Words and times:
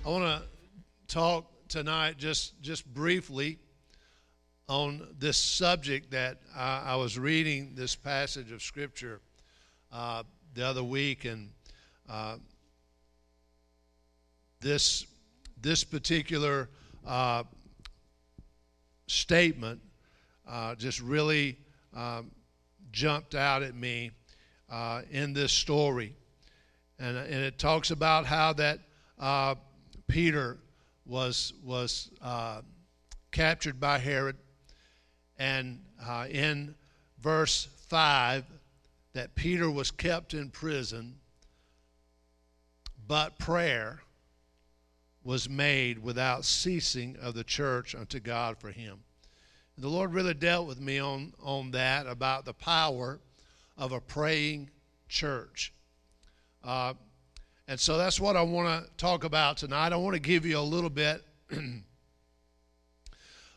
I 0.05 0.09
want 0.09 0.23
to 0.23 0.41
talk 1.13 1.51
tonight 1.67 2.17
just 2.17 2.61
just 2.61 2.85
briefly 2.93 3.59
on 4.69 5.15
this 5.19 5.35
subject 5.35 6.11
that 6.11 6.37
I, 6.55 6.83
I 6.85 6.95
was 6.95 7.19
reading 7.19 7.73
this 7.75 7.93
passage 7.93 8.53
of 8.53 8.63
scripture 8.63 9.19
uh, 9.91 10.23
the 10.53 10.65
other 10.65 10.85
week, 10.85 11.25
and 11.25 11.49
uh, 12.09 12.37
this 14.61 15.05
this 15.61 15.83
particular 15.83 16.69
uh, 17.05 17.43
statement 19.07 19.81
uh, 20.47 20.75
just 20.75 21.01
really 21.01 21.57
um, 21.95 22.31
jumped 22.91 23.35
out 23.35 23.63
at 23.63 23.75
me 23.75 24.11
uh, 24.69 25.01
in 25.11 25.33
this 25.33 25.51
story, 25.51 26.13
and 26.99 27.17
and 27.17 27.43
it 27.43 27.57
talks 27.57 27.91
about 27.91 28.25
how 28.25 28.53
that 28.53 28.79
uh, 29.19 29.55
Peter 30.07 30.57
was 31.05 31.53
was 31.63 32.11
uh, 32.21 32.61
captured 33.31 33.79
by 33.79 33.97
Herod, 33.97 34.37
and 35.37 35.81
uh, 36.05 36.27
in 36.29 36.75
verse 37.21 37.67
five, 37.87 38.45
that 39.13 39.35
Peter 39.35 39.69
was 39.71 39.91
kept 39.91 40.33
in 40.33 40.49
prison, 40.49 41.15
but 43.07 43.37
prayer 43.39 44.01
was 45.27 45.49
made 45.49 45.99
without 45.99 46.45
ceasing 46.45 47.17
of 47.21 47.33
the 47.33 47.43
church 47.43 47.93
unto 47.93 48.17
God 48.17 48.57
for 48.57 48.71
him. 48.71 48.97
And 49.75 49.83
the 49.83 49.89
Lord 49.89 50.13
really 50.13 50.33
dealt 50.33 50.67
with 50.67 50.79
me 50.79 50.99
on 50.99 51.33
on 51.43 51.71
that 51.71 52.07
about 52.07 52.45
the 52.45 52.53
power 52.53 53.19
of 53.77 53.91
a 53.91 53.99
praying 53.99 54.69
church. 55.09 55.73
Uh, 56.63 56.93
and 57.67 57.77
so 57.77 57.97
that's 57.97 58.21
what 58.21 58.37
I 58.37 58.41
want 58.41 58.85
to 58.85 58.89
talk 58.95 59.25
about 59.25 59.57
tonight. 59.57 59.91
I 59.91 59.97
want 59.97 60.13
to 60.13 60.21
give 60.21 60.45
you 60.45 60.59
a 60.59 60.61
little 60.61 60.89
bit, 60.89 61.25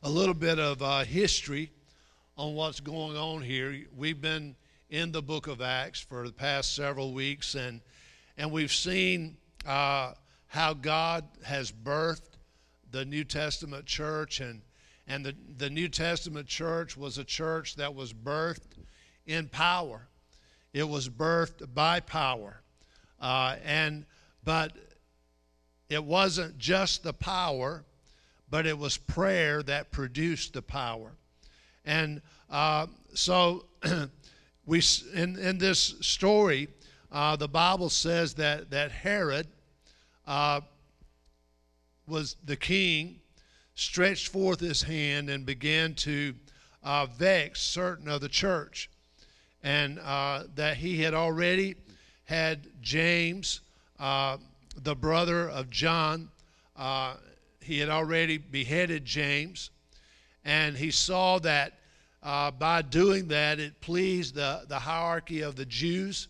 a 0.03 0.11
little 0.11 0.35
bit 0.35 0.59
of 0.59 0.83
uh, 0.83 1.05
history 1.05 1.71
on 2.37 2.57
what's 2.57 2.81
going 2.81 3.17
on 3.17 3.43
here. 3.43 3.85
We've 3.97 4.21
been 4.21 4.57
in 4.89 5.13
the 5.13 5.23
book 5.23 5.47
of 5.47 5.61
Acts 5.61 6.01
for 6.01 6.27
the 6.27 6.33
past 6.33 6.75
several 6.75 7.15
weeks, 7.15 7.55
and 7.55 7.81
and 8.37 8.51
we've 8.51 8.73
seen 8.73 9.37
uh, 9.65 10.15
how 10.51 10.75
God 10.75 11.25
has 11.45 11.71
birthed 11.71 12.37
the 12.91 13.05
New 13.05 13.23
Testament 13.23 13.87
church, 13.87 14.41
and 14.41 14.63
and 15.07 15.25
the 15.25 15.35
the 15.59 15.71
New 15.71 15.89
Testament 15.89 16.49
church 16.49 16.97
was 16.97 17.19
a 17.19 17.25
church 17.25 17.77
that 17.77 17.95
was 17.95 18.13
birthed 18.13 18.77
in 19.27 19.49
power. 19.49 20.09
It 20.73 20.89
was 20.89 21.09
birthed 21.09 21.73
by 21.73 22.01
power. 22.01 22.63
Uh, 23.21 23.57
and 23.65 24.05
but 24.43 24.73
it 25.89 26.03
wasn't 26.03 26.59
just 26.59 27.05
the 27.05 27.13
power, 27.13 27.85
but 28.51 28.67
it 28.67 28.77
was 28.77 28.97
prayer 28.97 29.63
that 29.63 29.93
produced 29.93 30.55
the 30.55 30.63
power. 30.63 31.13
And 31.85 32.23
uh, 32.51 32.89
so 33.15 33.67
we 34.67 34.83
in 35.15 35.39
in 35.39 35.59
this 35.59 35.95
story, 36.01 36.67
uh, 37.13 37.37
the 37.37 37.49
Bible 37.49 37.89
says 37.89 38.35
that 38.35 38.71
that 38.71 38.91
Herod 38.91 39.47
uh, 40.31 40.61
was 42.07 42.37
the 42.45 42.55
king, 42.55 43.19
stretched 43.75 44.29
forth 44.29 44.61
his 44.61 44.81
hand 44.81 45.29
and 45.29 45.45
began 45.45 45.93
to 45.93 46.33
uh, 46.85 47.07
vex 47.07 47.61
certain 47.61 48.09
of 48.09 48.21
the 48.21 48.29
church, 48.29 48.89
and 49.65 49.99
uh, 49.99 50.45
that 50.55 50.77
he 50.77 51.03
had 51.03 51.15
already 51.15 51.75
had 52.27 52.69
James, 52.81 53.61
uh, 53.99 54.37
the 54.81 54.95
brother 54.95 55.51
of 55.51 55.69
John. 55.69 56.29
Uh, 56.77 57.15
he 57.61 57.81
had 57.81 57.89
already 57.89 58.39
beheaded 58.39 59.05
James, 59.05 59.71
and 60.45 60.77
he 60.77 60.93
saw 60.93 61.41
that 61.41 61.81
uh, 62.23 62.53
by 62.53 62.83
doing 62.83 63.27
that 63.29 63.59
it 63.59 63.81
pleased 63.81 64.37
the, 64.37 64.63
the 64.69 64.79
hierarchy 64.79 65.41
of 65.41 65.57
the 65.57 65.67
Jews. 65.67 66.29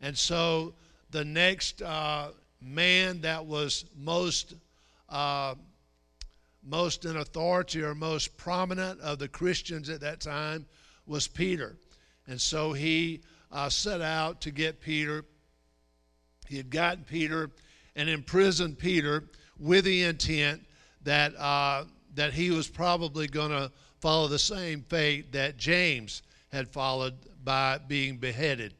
And 0.00 0.16
so 0.16 0.74
the 1.10 1.24
next 1.24 1.82
uh, 1.82 2.28
man 2.62 3.20
that 3.22 3.44
was 3.44 3.84
most 3.96 4.54
uh, 5.08 5.54
most 6.64 7.04
in 7.04 7.16
authority 7.16 7.82
or 7.82 7.94
most 7.94 8.36
prominent 8.36 9.00
of 9.00 9.18
the 9.18 9.28
Christians 9.28 9.88
at 9.88 10.00
that 10.00 10.20
time 10.20 10.64
was 11.06 11.26
Peter. 11.26 11.76
And 12.28 12.40
so 12.40 12.72
he 12.72 13.20
uh, 13.50 13.68
set 13.68 14.00
out 14.00 14.40
to 14.42 14.50
get 14.52 14.80
Peter 14.80 15.24
he 16.52 16.58
had 16.58 16.68
gotten 16.68 17.04
Peter 17.04 17.50
and 17.96 18.10
imprisoned 18.10 18.78
Peter 18.78 19.24
with 19.58 19.86
the 19.86 20.02
intent 20.02 20.62
that, 21.02 21.34
uh, 21.36 21.84
that 22.14 22.34
he 22.34 22.50
was 22.50 22.68
probably 22.68 23.26
going 23.26 23.48
to 23.48 23.72
follow 24.00 24.28
the 24.28 24.38
same 24.38 24.82
fate 24.82 25.32
that 25.32 25.56
James 25.56 26.22
had 26.52 26.68
followed 26.68 27.14
by 27.42 27.78
being 27.88 28.18
beheaded. 28.18 28.74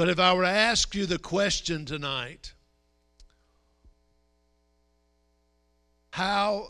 But 0.00 0.08
if 0.08 0.18
I 0.18 0.32
were 0.32 0.44
to 0.44 0.48
ask 0.48 0.94
you 0.94 1.04
the 1.04 1.18
question 1.18 1.84
tonight, 1.84 2.54
how 6.10 6.68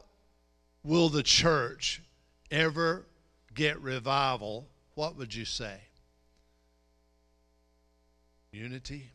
will 0.82 1.08
the 1.08 1.22
church 1.22 2.02
ever 2.50 3.06
get 3.54 3.80
revival? 3.80 4.66
What 4.96 5.16
would 5.16 5.32
you 5.32 5.44
say? 5.44 5.78
unity, 8.50 9.12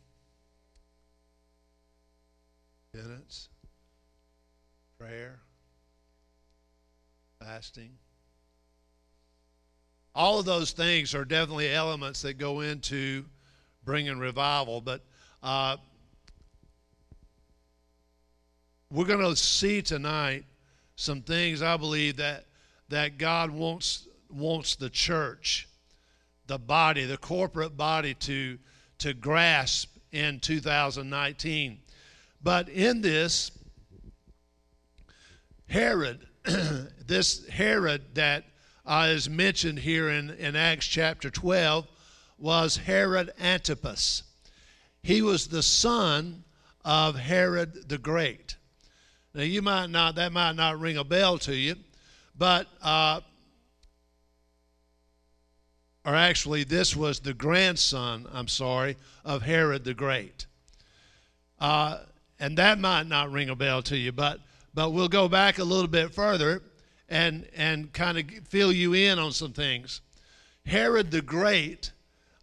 penance, 2.93 3.49
prayer, 4.97 5.41
fasting. 7.41 7.97
All 10.15 10.39
of 10.39 10.45
those 10.45 10.71
things 10.71 11.13
are 11.13 11.25
definitely 11.25 11.69
elements 11.69 12.21
that 12.21 12.35
go 12.37 12.61
into 12.61 13.25
bringing 13.85 14.19
revival, 14.19 14.81
but 14.81 15.01
uh, 15.43 15.77
we're 18.91 19.05
going 19.05 19.19
to 19.19 19.35
see 19.35 19.81
tonight 19.81 20.43
some 20.95 21.21
things 21.21 21.61
I 21.61 21.77
believe 21.77 22.17
that 22.17 22.45
that 22.89 23.17
God 23.17 23.51
wants 23.51 24.07
wants 24.29 24.75
the 24.75 24.89
church, 24.89 25.67
the 26.47 26.57
body, 26.57 27.05
the 27.05 27.17
corporate 27.17 27.77
body 27.77 28.13
to 28.15 28.57
to 28.99 29.13
grasp 29.13 29.95
in 30.11 30.39
2019. 30.39 31.79
But 32.41 32.69
in 32.69 33.01
this, 33.01 33.51
Herod, 35.67 36.27
this 36.43 37.47
Herod 37.47 38.15
that 38.15 38.45
uh, 38.85 39.07
is 39.09 39.29
mentioned 39.29 39.79
here 39.79 40.09
in, 40.09 40.29
in 40.31 40.55
Acts 40.55 40.85
chapter 40.85 41.29
12, 41.29 41.87
was 42.37 42.77
Herod 42.77 43.31
Antipas. 43.39 44.23
He 45.01 45.21
was 45.21 45.47
the 45.47 45.63
son 45.63 46.43
of 46.83 47.15
Herod 47.15 47.89
the 47.89 47.97
Great. 47.97 48.55
Now, 49.33 49.43
you 49.43 49.61
might 49.61 49.89
not, 49.89 50.15
that 50.15 50.31
might 50.31 50.55
not 50.55 50.79
ring 50.79 50.97
a 50.97 51.03
bell 51.03 51.37
to 51.39 51.55
you, 51.55 51.75
but 52.37 52.67
uh, 52.81 53.21
or 56.05 56.13
actually, 56.13 56.63
this 56.63 56.95
was 56.95 57.19
the 57.19 57.33
grandson, 57.33 58.27
I'm 58.31 58.47
sorry, 58.47 58.95
of 59.25 59.41
Herod 59.41 59.83
the 59.83 59.95
Great. 59.95 60.45
Uh, 61.59 62.01
and 62.39 62.55
that 62.59 62.77
might 62.77 63.07
not 63.07 63.31
ring 63.31 63.49
a 63.49 63.55
bell 63.55 63.81
to 63.83 63.97
you, 63.97 64.11
but, 64.11 64.39
but 64.75 64.91
we'll 64.91 65.07
go 65.07 65.27
back 65.27 65.57
a 65.57 65.63
little 65.63 65.87
bit 65.87 66.13
further 66.13 66.61
and, 67.09 67.47
and 67.55 67.91
kind 67.91 68.19
of 68.19 68.25
fill 68.47 68.71
you 68.71 68.93
in 68.93 69.17
on 69.17 69.31
some 69.31 69.51
things. 69.51 70.01
Herod 70.67 71.09
the 71.09 71.23
Great 71.23 71.91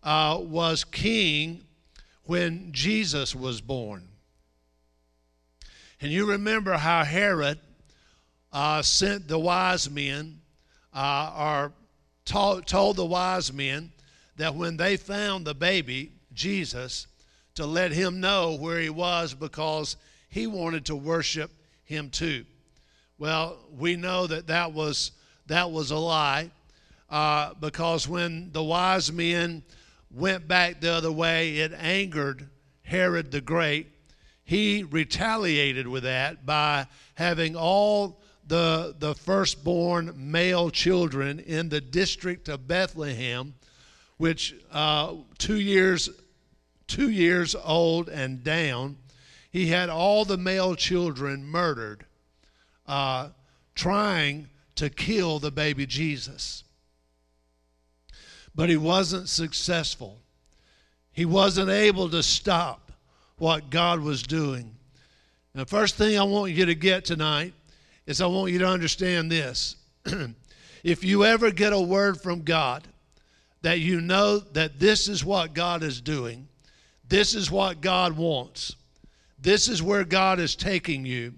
uh, 0.03 0.39
was 0.41 0.85
king 0.85 1.63
when 2.25 2.73
Jesus 2.73 3.35
was 3.35 3.61
born. 3.61 4.09
And 6.01 6.11
you 6.11 6.27
remember 6.27 6.73
how 6.73 7.05
Herod 7.05 7.61
uh, 8.53 8.83
sent 8.83 9.29
the 9.29 9.39
wise 9.39 9.89
men, 9.89 10.41
uh, 10.93 11.33
or 11.39 11.73
told, 12.25 12.67
told 12.67 12.97
the 12.97 13.07
wise 13.07 13.53
men 13.53 13.93
that 14.37 14.55
when 14.55 14.77
they 14.77 14.97
found 14.97 15.45
the 15.45 15.55
baby, 15.55 16.13
Jesus, 16.33 17.07
to 17.55 17.67
let 17.67 17.93
him 17.93 18.21
know 18.21 18.57
where 18.57 18.81
he 18.81 18.91
was 18.91 19.35
because 19.35 19.97
he 20.29 20.47
wanted 20.47 20.87
to 20.87 20.97
worship 20.97 21.51
him 21.85 22.11
too. 22.11 22.45
Well, 23.19 23.59
we 23.79 23.97
know 23.97 24.27
that 24.27 24.49
that 24.49 24.73
was, 24.73 25.13
that 25.47 25.71
was 25.71 25.91
a 25.91 25.97
lie 25.97 26.51
uh, 27.11 27.55
because 27.61 28.09
when 28.09 28.51
the 28.53 28.65
wise 28.65 29.13
men 29.13 29.63
went 30.13 30.47
back 30.47 30.81
the 30.81 30.93
other 30.93 31.13
way, 31.13 31.59
it 31.59 31.73
angered 31.73 32.49
Herod 32.83 33.31
the 33.31 33.41
Great. 33.41 33.89
he 34.45 34.83
retaliated 34.83 35.87
with 35.87 36.03
that 36.03 36.45
by 36.45 36.87
having 37.15 37.57
all 37.57 38.21
the, 38.47 38.95
the 38.99 39.15
firstborn 39.15 40.13
male 40.17 40.69
children 40.71 41.39
in 41.39 41.69
the 41.69 41.81
district 41.81 42.49
of 42.49 42.67
Bethlehem, 42.67 43.55
which 44.19 44.55
uh, 44.73 45.15
two 45.39 45.61
years 45.61 46.11
two 46.93 47.11
years 47.11 47.55
old 47.65 48.11
and 48.11 48.45
down, 48.45 48.99
he 49.51 49.69
had 49.69 49.89
all 49.89 50.27
the 50.27 50.37
male 50.37 50.75
children 50.75 51.43
murdered, 51.43 52.05
uh, 52.87 53.29
trying 53.75 54.47
to 54.75 54.91
kill 54.91 55.39
the 55.39 55.51
baby 55.51 55.87
Jesus. 55.87 56.65
But 58.55 58.69
he 58.69 58.77
wasn't 58.77 59.29
successful. 59.29 60.19
He 61.13 61.25
wasn't 61.25 61.71
able 61.71 62.09
to 62.11 62.23
stop 62.23 62.93
what 63.37 63.71
God 63.71 64.01
was 64.01 64.23
doing. 64.23 64.75
The 65.55 65.67
first 65.67 65.97
thing 65.97 66.19
I 66.19 66.23
want 66.23 66.53
you 66.53 66.67
to 66.67 66.75
get 66.75 67.05
tonight 67.05 67.53
is 68.07 68.21
I 68.21 68.27
want 68.27 68.53
you 68.53 68.59
to 68.61 68.67
understand 68.67 69.31
this. 69.31 69.77
if 70.83 71.05
you 71.05 71.25
ever 71.25 71.51
get 71.51 71.73
a 71.73 71.81
word 71.81 72.21
from 72.21 72.43
God 72.43 72.87
that 73.61 73.81
you 73.81 74.01
know 74.01 74.39
that 74.39 74.79
this 74.79 75.09
is 75.09 75.25
what 75.25 75.55
God 75.55 75.83
is 75.83 76.01
doing, 76.01 76.49
this 77.09 77.35
is 77.35 77.51
what 77.51 77.81
God 77.81 78.17
wants, 78.17 78.77
this 79.39 79.69
is 79.69 79.83
where 79.83 80.05
God 80.05 80.41
is 80.41 80.57
taking 80.57 81.05
you, 81.05 81.35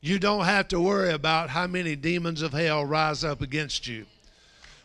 you 0.00 0.18
don't 0.18 0.46
have 0.46 0.68
to 0.68 0.80
worry 0.80 1.12
about 1.12 1.50
how 1.50 1.66
many 1.66 1.94
demons 1.94 2.40
of 2.40 2.52
hell 2.52 2.84
rise 2.84 3.22
up 3.22 3.42
against 3.42 3.86
you 3.86 4.06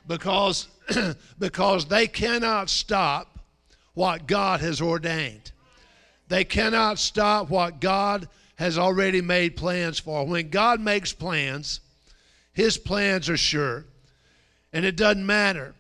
because, 0.08 0.68
because 1.40 1.86
they 1.86 2.08
cannot 2.08 2.70
stop 2.70 3.40
what 3.94 4.28
God 4.28 4.60
has 4.62 4.82
ordained. 4.82 5.52
They 6.28 6.44
cannot 6.44 7.00
stop 7.00 7.50
what 7.50 7.80
God 7.80 8.28
has 8.56 8.78
already 8.78 9.22
made 9.22 9.58
plans 9.58 10.00
for. 10.00 10.26
When 10.26 10.50
God 10.50 10.80
makes 10.80 11.14
plans, 11.14 11.82
His 12.54 12.78
plans 12.78 13.30
are 13.30 13.38
sure. 13.38 13.86
And 14.74 14.86
it 14.86 14.96
doesn't 14.96 15.26
matter. 15.26 15.76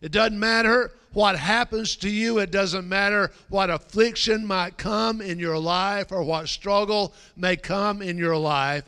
It 0.00 0.12
doesn't 0.12 0.38
matter 0.38 0.92
what 1.12 1.38
happens 1.38 1.96
to 1.96 2.10
you. 2.10 2.38
It 2.38 2.50
doesn't 2.50 2.88
matter 2.88 3.30
what 3.48 3.70
affliction 3.70 4.46
might 4.46 4.78
come 4.78 5.20
in 5.20 5.38
your 5.38 5.58
life 5.58 6.10
or 6.10 6.22
what 6.22 6.48
struggle 6.48 7.12
may 7.36 7.56
come 7.56 8.02
in 8.02 8.18
your 8.18 8.36
life 8.36 8.84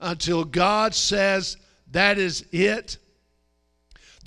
until 0.00 0.44
God 0.44 0.94
says, 0.94 1.56
That 1.90 2.18
is 2.18 2.44
it. 2.52 2.98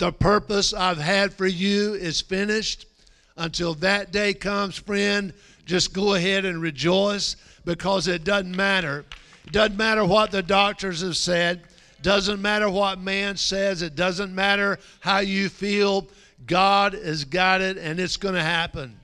The 0.02 0.10
purpose 0.10 0.74
I've 0.74 0.98
had 0.98 1.32
for 1.32 1.46
you 1.46 1.94
is 1.94 2.20
finished. 2.20 2.86
Until 3.36 3.74
that 3.74 4.10
day 4.10 4.34
comes, 4.34 4.76
friend, 4.76 5.32
just 5.64 5.92
go 5.92 6.14
ahead 6.14 6.44
and 6.44 6.60
rejoice 6.60 7.36
because 7.64 8.08
it 8.08 8.24
doesn't 8.24 8.56
matter. 8.56 9.04
It 9.44 9.52
doesn't 9.52 9.76
matter 9.76 10.04
what 10.04 10.32
the 10.32 10.42
doctors 10.42 11.02
have 11.02 11.16
said. 11.16 11.62
Doesn't 12.02 12.42
matter 12.42 12.68
what 12.68 12.98
man 12.98 13.36
says. 13.36 13.80
It 13.80 13.94
doesn't 13.94 14.34
matter 14.34 14.80
how 14.98 15.20
you 15.20 15.48
feel. 15.48 16.08
God 16.48 16.94
has 16.94 17.24
got 17.24 17.60
it 17.60 17.78
and 17.78 18.00
it's 18.00 18.16
going 18.16 18.34
to 18.34 18.42
happen. 18.42 18.98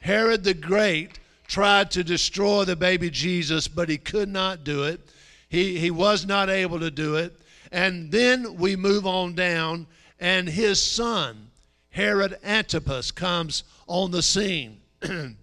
Herod 0.00 0.44
the 0.44 0.54
Great 0.54 1.18
tried 1.48 1.90
to 1.90 2.04
destroy 2.04 2.62
the 2.62 2.76
baby 2.76 3.10
Jesus, 3.10 3.66
but 3.66 3.88
he 3.88 3.98
could 3.98 4.28
not 4.28 4.62
do 4.62 4.84
it. 4.84 5.00
He, 5.48 5.76
he 5.76 5.90
was 5.90 6.24
not 6.24 6.48
able 6.48 6.78
to 6.78 6.92
do 6.92 7.16
it. 7.16 7.34
And 7.72 8.12
then 8.12 8.54
we 8.58 8.76
move 8.76 9.08
on 9.08 9.34
down, 9.34 9.88
and 10.20 10.48
his 10.48 10.80
son, 10.80 11.50
Herod 11.88 12.38
Antipas, 12.44 13.10
comes 13.10 13.64
on 13.86 14.10
the 14.10 14.22
scene. 14.22 14.80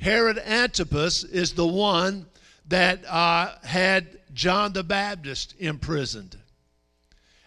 Herod 0.00 0.38
Antipas 0.38 1.24
is 1.24 1.52
the 1.52 1.66
one 1.66 2.26
that 2.68 3.04
uh, 3.06 3.56
had 3.64 4.06
John 4.32 4.72
the 4.72 4.84
Baptist 4.84 5.56
imprisoned 5.58 6.36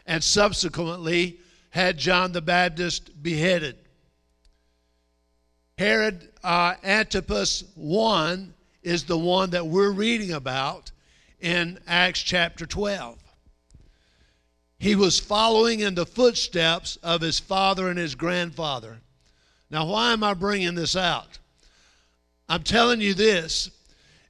and 0.05 0.21
subsequently 0.21 1.39
had 1.69 1.97
John 1.97 2.33
the 2.33 2.41
Baptist 2.41 3.23
beheaded. 3.23 3.77
Herod 5.77 6.27
uh, 6.43 6.75
Antipas 6.83 7.63
1 7.75 8.53
is 8.83 9.05
the 9.05 9.17
one 9.17 9.51
that 9.51 9.65
we're 9.65 9.91
reading 9.91 10.33
about 10.33 10.91
in 11.39 11.79
Acts 11.87 12.21
chapter 12.21 12.65
12. 12.65 13.20
He 14.81 14.95
was 14.95 15.19
following 15.19 15.81
in 15.81 15.93
the 15.93 16.07
footsteps 16.07 16.97
of 17.03 17.21
his 17.21 17.39
father 17.39 17.91
and 17.91 17.99
his 17.99 18.15
grandfather. 18.15 18.97
Now, 19.69 19.85
why 19.85 20.11
am 20.11 20.23
I 20.23 20.33
bringing 20.33 20.73
this 20.73 20.95
out? 20.95 21.37
I'm 22.49 22.63
telling 22.63 22.99
you 22.99 23.13
this 23.13 23.69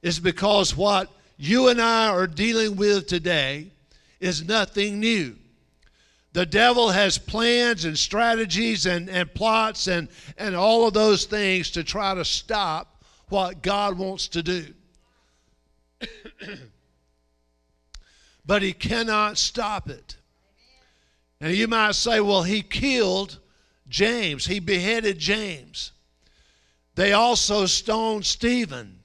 is 0.02 0.20
because 0.20 0.76
what 0.76 1.10
you 1.38 1.68
and 1.68 1.80
I 1.80 2.08
are 2.08 2.26
dealing 2.26 2.76
with 2.76 3.06
today 3.06 3.68
is 4.20 4.46
nothing 4.46 5.00
new. 5.00 5.36
The 6.34 6.44
devil 6.44 6.90
has 6.90 7.16
plans 7.16 7.86
and 7.86 7.98
strategies 7.98 8.84
and, 8.84 9.08
and 9.08 9.32
plots 9.32 9.86
and, 9.86 10.06
and 10.36 10.54
all 10.54 10.86
of 10.86 10.92
those 10.92 11.24
things 11.24 11.70
to 11.70 11.82
try 11.82 12.14
to 12.14 12.26
stop 12.26 13.02
what 13.30 13.62
God 13.62 13.96
wants 13.96 14.28
to 14.28 14.42
do. 14.42 14.66
but 18.44 18.60
he 18.60 18.74
cannot 18.74 19.38
stop 19.38 19.88
it. 19.88 20.16
And 21.42 21.56
you 21.56 21.66
might 21.66 21.96
say, 21.96 22.20
well, 22.20 22.44
he 22.44 22.62
killed 22.62 23.40
James, 23.88 24.46
he 24.46 24.60
beheaded 24.60 25.18
James. 25.18 25.90
They 26.94 27.12
also 27.12 27.66
stoned 27.66 28.24
Stephen. 28.24 29.00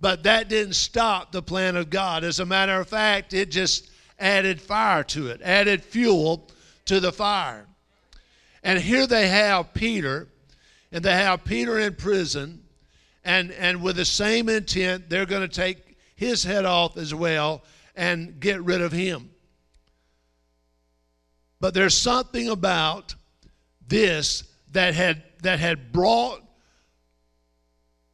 But 0.00 0.22
that 0.22 0.48
didn't 0.48 0.74
stop 0.74 1.32
the 1.32 1.42
plan 1.42 1.74
of 1.74 1.90
God. 1.90 2.22
As 2.22 2.38
a 2.38 2.46
matter 2.46 2.80
of 2.80 2.88
fact, 2.88 3.34
it 3.34 3.50
just 3.50 3.90
added 4.20 4.60
fire 4.60 5.02
to 5.02 5.26
it, 5.26 5.40
added 5.42 5.82
fuel 5.82 6.48
to 6.84 7.00
the 7.00 7.10
fire. 7.10 7.66
And 8.62 8.78
here 8.78 9.08
they 9.08 9.26
have 9.26 9.74
Peter, 9.74 10.28
and 10.92 11.04
they 11.04 11.12
have 11.12 11.42
Peter 11.42 11.80
in 11.80 11.96
prison, 11.96 12.62
and, 13.24 13.50
and 13.50 13.82
with 13.82 13.96
the 13.96 14.04
same 14.04 14.48
intent, 14.48 15.10
they're 15.10 15.26
going 15.26 15.46
to 15.46 15.48
take 15.48 15.96
his 16.14 16.44
head 16.44 16.64
off 16.64 16.96
as 16.96 17.12
well 17.12 17.64
and 17.96 18.38
get 18.38 18.62
rid 18.62 18.80
of 18.80 18.92
him. 18.92 19.30
But 21.60 21.74
there's 21.74 21.96
something 21.96 22.48
about 22.48 23.14
this 23.86 24.44
that 24.72 24.94
had 24.94 25.22
that 25.42 25.58
had 25.58 25.92
brought 25.92 26.42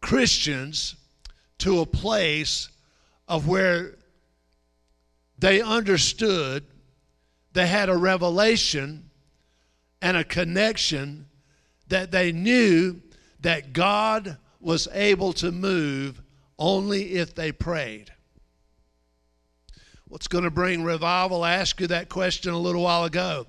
Christians 0.00 0.96
to 1.58 1.80
a 1.80 1.86
place 1.86 2.68
of 3.26 3.48
where 3.48 3.96
they 5.38 5.60
understood, 5.60 6.64
they 7.52 7.66
had 7.66 7.88
a 7.88 7.96
revelation 7.96 9.10
and 10.02 10.16
a 10.16 10.24
connection 10.24 11.26
that 11.88 12.10
they 12.10 12.32
knew 12.32 13.00
that 13.40 13.72
God 13.72 14.36
was 14.60 14.88
able 14.92 15.32
to 15.34 15.50
move 15.52 16.22
only 16.58 17.14
if 17.14 17.34
they 17.34 17.52
prayed. 17.52 18.12
What's 20.14 20.28
going 20.28 20.44
to 20.44 20.50
bring 20.50 20.84
revival? 20.84 21.42
I 21.42 21.54
asked 21.54 21.80
you 21.80 21.88
that 21.88 22.08
question 22.08 22.52
a 22.52 22.58
little 22.58 22.82
while 22.82 23.02
ago. 23.02 23.48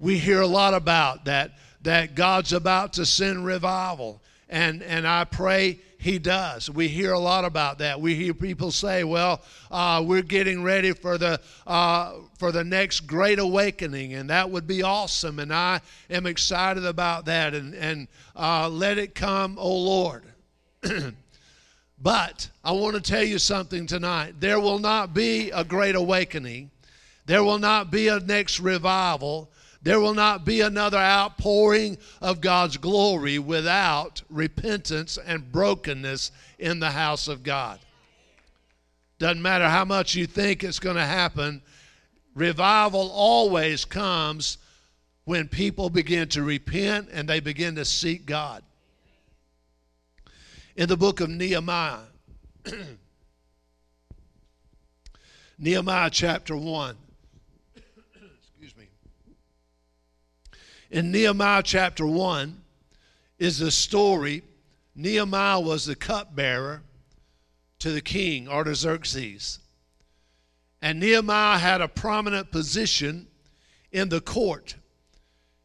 We 0.00 0.18
hear 0.18 0.40
a 0.40 0.48
lot 0.48 0.74
about 0.74 1.26
that, 1.26 1.52
that 1.82 2.16
God's 2.16 2.52
about 2.52 2.94
to 2.94 3.06
send 3.06 3.46
revival 3.46 4.20
and, 4.48 4.82
and 4.82 5.06
I 5.06 5.22
pray 5.22 5.78
he 5.98 6.18
does. 6.18 6.68
We 6.68 6.88
hear 6.88 7.12
a 7.12 7.20
lot 7.20 7.44
about 7.44 7.78
that. 7.78 8.00
We 8.00 8.16
hear 8.16 8.34
people 8.34 8.72
say, 8.72 9.04
"Well, 9.04 9.42
uh, 9.70 10.02
we're 10.04 10.22
getting 10.22 10.64
ready 10.64 10.92
for 10.92 11.18
the 11.18 11.40
uh, 11.68 12.14
for 12.36 12.50
the 12.50 12.64
next 12.64 13.02
great 13.06 13.38
awakening, 13.38 14.12
and 14.14 14.28
that 14.28 14.50
would 14.50 14.66
be 14.66 14.82
awesome." 14.82 15.38
And 15.38 15.54
I 15.54 15.80
am 16.10 16.26
excited 16.26 16.84
about 16.84 17.26
that. 17.26 17.54
And 17.54 17.74
and 17.74 18.08
uh, 18.34 18.68
let 18.68 18.98
it 18.98 19.14
come, 19.14 19.56
oh 19.56 19.78
Lord. 19.78 20.24
but 22.02 22.48
I 22.64 22.72
want 22.72 22.96
to 22.96 23.00
tell 23.00 23.22
you 23.22 23.38
something 23.38 23.86
tonight. 23.86 24.34
There 24.40 24.60
will 24.60 24.78
not 24.78 25.14
be 25.14 25.50
a 25.50 25.64
great 25.64 25.94
awakening. 25.94 26.70
There 27.26 27.44
will 27.44 27.58
not 27.58 27.90
be 27.90 28.08
a 28.08 28.18
next 28.20 28.58
revival 28.60 29.52
there 29.82 29.98
will 29.98 30.14
not 30.14 30.44
be 30.44 30.60
another 30.60 30.98
outpouring 30.98 31.98
of 32.20 32.40
God's 32.40 32.76
glory 32.76 33.38
without 33.40 34.22
repentance 34.30 35.18
and 35.18 35.50
brokenness 35.50 36.30
in 36.58 36.78
the 36.78 36.90
house 36.90 37.26
of 37.26 37.42
God. 37.42 37.80
Doesn't 39.18 39.42
matter 39.42 39.68
how 39.68 39.84
much 39.84 40.14
you 40.14 40.26
think 40.26 40.62
it's 40.62 40.78
going 40.78 40.96
to 40.96 41.04
happen, 41.04 41.62
revival 42.34 43.10
always 43.12 43.84
comes 43.84 44.58
when 45.24 45.48
people 45.48 45.90
begin 45.90 46.28
to 46.28 46.42
repent 46.42 47.08
and 47.12 47.28
they 47.28 47.40
begin 47.40 47.74
to 47.74 47.84
seek 47.84 48.24
God. 48.24 48.62
In 50.74 50.88
the 50.88 50.96
book 50.96 51.20
of 51.20 51.28
Nehemiah, 51.28 51.98
Nehemiah 55.58 56.08
chapter 56.10 56.56
1. 56.56 56.96
Excuse 57.76 58.76
me. 58.76 58.86
In 60.90 61.12
Nehemiah 61.12 61.62
chapter 61.62 62.06
1 62.06 62.58
is 63.38 63.58
the 63.58 63.70
story 63.70 64.42
Nehemiah 64.94 65.60
was 65.60 65.84
the 65.84 65.94
cupbearer 65.94 66.82
to 67.78 67.90
the 67.90 68.00
king, 68.00 68.48
Artaxerxes. 68.48 69.58
And 70.80 71.00
Nehemiah 71.00 71.58
had 71.58 71.82
a 71.82 71.88
prominent 71.88 72.50
position 72.50 73.26
in 73.90 74.08
the 74.08 74.20
court, 74.22 74.76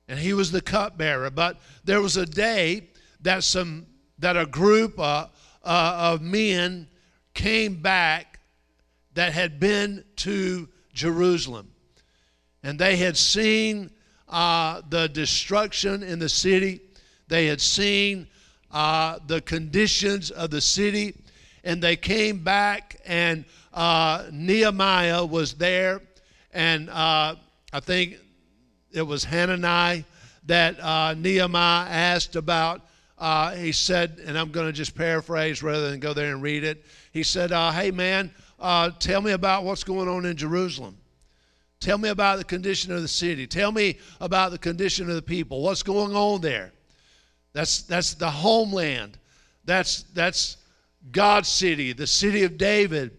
and 0.08 0.20
he 0.20 0.34
was 0.34 0.52
the 0.52 0.62
cupbearer. 0.62 1.30
But 1.30 1.60
there 1.86 2.02
was 2.02 2.18
a 2.18 2.26
day 2.26 2.90
that 3.22 3.46
some 3.46 3.88
that 4.20 4.38
a 4.38 4.46
group 4.46 5.00
uh, 5.00 5.28
uh, 5.64 6.14
of 6.14 6.22
men 6.22 6.88
came 7.34 7.82
back 7.82 8.40
that 9.14 9.34
had 9.34 9.60
been 9.60 10.04
to 10.16 10.68
Jerusalem, 10.94 11.72
and 12.64 12.80
they 12.80 12.96
had 12.98 13.18
seen 13.18 13.92
uh, 14.28 14.82
the 14.90 15.08
destruction 15.10 16.04
in 16.04 16.20
the 16.20 16.30
city. 16.30 16.82
They 17.28 17.48
had 17.48 17.62
seen 17.62 18.28
uh, 18.72 19.20
the 19.28 19.42
conditions 19.42 20.32
of 20.32 20.50
the 20.50 20.62
city, 20.62 21.16
and 21.64 21.82
they 21.82 21.96
came 21.96 22.44
back, 22.44 23.00
and 23.06 23.46
uh, 23.74 24.26
Nehemiah 24.32 25.26
was 25.26 25.54
there, 25.54 26.02
and 26.54 26.90
uh, 26.90 27.36
I 27.74 27.80
think 27.80 28.18
it 28.92 29.04
was 29.04 29.24
Hananiah 29.24 30.04
that 30.46 31.18
Nehemiah 31.18 31.88
asked 31.90 32.36
about. 32.36 32.87
Uh, 33.18 33.56
he 33.56 33.72
said, 33.72 34.22
and 34.26 34.38
I'm 34.38 34.52
going 34.52 34.68
to 34.68 34.74
just 34.74 34.96
paraphrase 34.96 35.64
rather 35.64 35.90
than 35.90 36.00
go 36.00 36.14
there 36.14 36.32
and 36.32 36.42
read 36.42 36.64
it. 36.64 36.86
He 37.12 37.24
said, 37.24 37.50
"Hey 37.52 37.92
man, 37.92 38.32
tell 39.00 39.22
me 39.22 39.32
about 39.32 39.64
what's 39.64 39.84
going 39.84 40.08
on 40.08 40.26
in 40.26 40.38
Jerusalem." 40.38 40.98
Tell 41.80 41.98
me 41.98 42.10
about 42.10 42.38
the 42.40 42.44
condition 42.44 42.92
of 42.92 43.02
the 43.02 43.08
city. 43.08 43.46
Tell 43.46 43.72
me 43.72 44.00
about 44.20 44.52
the 44.52 44.58
condition 44.58 45.10
of 45.10 45.16
the 45.16 45.22
people. 45.22 45.62
What's 45.62 45.84
going 45.84 46.16
on 46.16 46.42
there? 46.42 46.72
That's, 47.54 47.84
that's 47.84 48.16
the 48.16 48.30
homeland. 48.30 49.18
That's, 49.66 50.04
that's 50.14 50.58
God's 51.12 51.50
city, 51.50 51.94
the 51.94 52.08
city 52.08 52.44
of 52.44 52.58
David. 52.58 53.12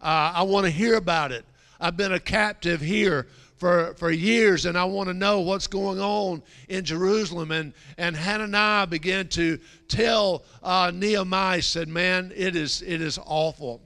Uh, 0.00 0.32
I 0.34 0.42
want 0.44 0.64
to 0.64 0.70
hear 0.70 0.96
about 0.96 1.32
it. 1.32 1.44
I've 1.78 1.96
been 1.96 2.12
a 2.12 2.20
captive 2.20 2.80
here 2.80 3.26
for, 3.56 3.94
for 3.94 4.10
years, 4.10 4.66
and 4.66 4.76
I 4.76 4.84
want 4.84 5.08
to 5.08 5.14
know 5.14 5.40
what's 5.40 5.66
going 5.66 5.98
on 5.98 6.42
in 6.68 6.84
Jerusalem. 6.84 7.50
And, 7.50 7.72
and 7.96 8.14
Hananiah 8.16 8.86
began 8.86 9.28
to 9.28 9.58
tell 9.88 10.44
uh, 10.62 10.92
Nehemiah, 10.94 11.62
said, 11.62 11.88
Man, 11.88 12.32
it 12.36 12.54
is, 12.54 12.82
it 12.82 13.00
is 13.00 13.18
awful. 13.24 13.82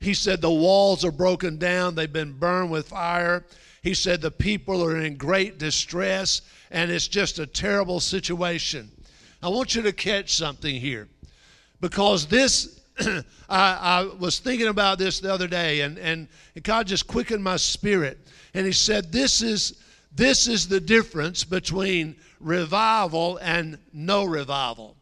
He 0.00 0.14
said, 0.14 0.40
The 0.40 0.50
walls 0.50 1.04
are 1.04 1.12
broken 1.12 1.58
down, 1.58 1.94
they've 1.94 2.12
been 2.12 2.32
burned 2.32 2.70
with 2.70 2.88
fire. 2.88 3.44
He 3.82 3.94
said, 3.94 4.20
The 4.20 4.30
people 4.30 4.84
are 4.84 4.98
in 4.98 5.16
great 5.16 5.58
distress, 5.58 6.42
and 6.70 6.90
it's 6.90 7.08
just 7.08 7.38
a 7.38 7.46
terrible 7.46 8.00
situation. 8.00 8.90
I 9.42 9.48
want 9.48 9.74
you 9.74 9.82
to 9.82 9.92
catch 9.92 10.34
something 10.34 10.74
here 10.74 11.08
because 11.80 12.26
this, 12.26 12.80
I, 13.00 13.24
I, 13.48 14.10
was 14.18 14.38
thinking 14.38 14.68
about 14.68 14.98
this 14.98 15.20
the 15.20 15.32
other 15.32 15.46
day, 15.46 15.82
and, 15.82 15.98
and 15.98 16.28
God 16.62 16.86
just 16.86 17.06
quickened 17.06 17.44
my 17.44 17.56
spirit. 17.56 18.18
And 18.54 18.64
He 18.64 18.72
said, 18.72 19.12
This 19.12 19.42
is, 19.42 19.82
this 20.14 20.48
is 20.48 20.66
the 20.66 20.80
difference 20.80 21.44
between 21.44 22.16
revival 22.40 23.38
and 23.42 23.78
no 23.92 24.24
revival. 24.24 24.96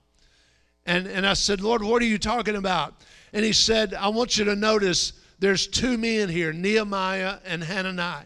And, 0.86 1.06
and 1.06 1.26
I 1.26 1.34
said, 1.34 1.60
Lord, 1.60 1.82
what 1.82 2.02
are 2.02 2.06
you 2.06 2.18
talking 2.18 2.56
about? 2.56 2.94
And 3.32 3.44
he 3.44 3.52
said, 3.52 3.94
I 3.94 4.08
want 4.08 4.36
you 4.36 4.44
to 4.44 4.56
notice 4.56 5.12
there's 5.38 5.66
two 5.66 5.98
men 5.98 6.28
here, 6.28 6.52
Nehemiah 6.52 7.38
and 7.44 7.64
Hananiah. 7.64 8.24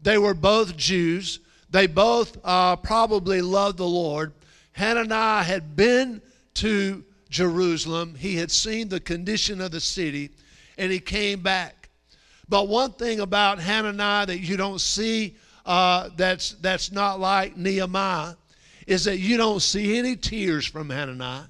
They 0.00 0.18
were 0.18 0.34
both 0.34 0.76
Jews. 0.76 1.40
They 1.70 1.86
both 1.86 2.36
uh, 2.44 2.76
probably 2.76 3.40
loved 3.42 3.78
the 3.78 3.86
Lord. 3.86 4.32
Hananiah 4.72 5.42
had 5.42 5.76
been 5.76 6.20
to 6.54 7.04
Jerusalem, 7.34 8.14
he 8.14 8.36
had 8.36 8.52
seen 8.52 8.88
the 8.88 9.00
condition 9.00 9.60
of 9.60 9.72
the 9.72 9.80
city, 9.80 10.30
and 10.78 10.92
he 10.92 11.00
came 11.00 11.40
back. 11.40 11.88
But 12.48 12.68
one 12.68 12.92
thing 12.92 13.18
about 13.18 13.58
Hananiah 13.58 14.26
that 14.26 14.38
you 14.38 14.56
don't 14.56 14.80
see 14.80 15.36
uh, 15.66 16.10
that's, 16.16 16.52
that's 16.60 16.92
not 16.92 17.18
like 17.18 17.56
Nehemiah 17.56 18.34
is 18.86 19.02
that 19.06 19.18
you 19.18 19.36
don't 19.36 19.58
see 19.58 19.98
any 19.98 20.14
tears 20.14 20.64
from 20.64 20.88
Hananiah. 20.88 21.46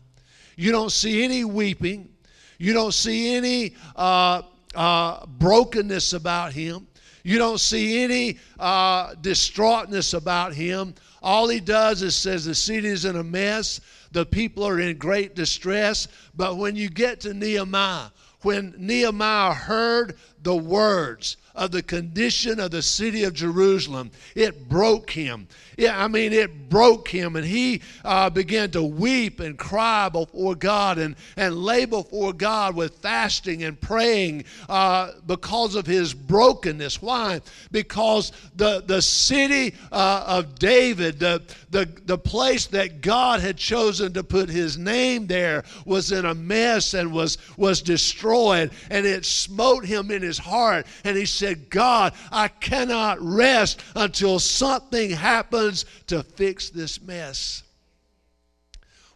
You 0.56 0.72
don't 0.72 0.90
see 0.90 1.22
any 1.22 1.44
weeping. 1.44 2.08
You 2.56 2.72
don't 2.72 2.94
see 2.94 3.34
any 3.34 3.74
uh, 3.94 4.40
uh, 4.74 5.26
brokenness 5.26 6.14
about 6.14 6.54
him. 6.54 6.86
You 7.24 7.36
don't 7.36 7.60
see 7.60 8.02
any 8.02 8.38
uh, 8.58 9.16
distraughtness 9.16 10.14
about 10.14 10.54
him. 10.54 10.94
All 11.22 11.46
he 11.48 11.60
does 11.60 12.00
is 12.00 12.16
says 12.16 12.46
the 12.46 12.54
city 12.54 12.88
is 12.88 13.04
in 13.04 13.16
a 13.16 13.24
mess, 13.24 13.80
the 14.14 14.24
people 14.24 14.64
are 14.64 14.80
in 14.80 14.96
great 14.96 15.34
distress. 15.34 16.08
But 16.34 16.56
when 16.56 16.76
you 16.76 16.88
get 16.88 17.20
to 17.20 17.34
Nehemiah, 17.34 18.08
when 18.40 18.74
Nehemiah 18.78 19.52
heard 19.52 20.16
the 20.42 20.56
words 20.56 21.36
of 21.54 21.70
the 21.72 21.82
condition 21.82 22.60
of 22.60 22.70
the 22.70 22.82
city 22.82 23.24
of 23.24 23.34
Jerusalem, 23.34 24.10
it 24.34 24.68
broke 24.68 25.10
him. 25.10 25.48
Yeah, 25.76 26.02
I 26.02 26.08
mean, 26.08 26.32
it 26.32 26.68
broke 26.68 27.08
him, 27.08 27.36
and 27.36 27.44
he 27.44 27.82
uh, 28.04 28.30
began 28.30 28.70
to 28.72 28.82
weep 28.82 29.40
and 29.40 29.58
cry 29.58 30.08
before 30.08 30.54
God 30.54 30.98
and, 30.98 31.16
and 31.36 31.56
lay 31.56 31.84
before 31.84 32.32
God 32.32 32.76
with 32.76 32.96
fasting 32.98 33.64
and 33.64 33.80
praying 33.80 34.44
uh, 34.68 35.12
because 35.26 35.74
of 35.74 35.86
his 35.86 36.14
brokenness. 36.14 37.02
Why? 37.02 37.40
Because 37.72 38.32
the, 38.56 38.82
the 38.86 39.02
city 39.02 39.74
uh, 39.90 40.24
of 40.26 40.58
David, 40.58 41.18
the, 41.18 41.42
the, 41.70 41.88
the 42.06 42.18
place 42.18 42.66
that 42.68 43.00
God 43.00 43.40
had 43.40 43.56
chosen 43.56 44.12
to 44.12 44.22
put 44.22 44.48
his 44.48 44.78
name 44.78 45.26
there, 45.26 45.64
was 45.84 46.12
in 46.12 46.24
a 46.24 46.34
mess 46.34 46.94
and 46.94 47.12
was, 47.12 47.38
was 47.56 47.82
destroyed, 47.82 48.70
and 48.90 49.06
it 49.06 49.24
smote 49.24 49.84
him 49.84 50.10
in 50.10 50.22
his 50.22 50.38
heart. 50.38 50.86
And 51.04 51.16
he 51.16 51.26
said, 51.26 51.70
God, 51.70 52.14
I 52.30 52.48
cannot 52.48 53.20
rest 53.20 53.80
until 53.96 54.38
something 54.38 55.10
happens 55.10 55.63
to 56.06 56.22
fix 56.22 56.70
this 56.70 57.00
mess. 57.00 57.62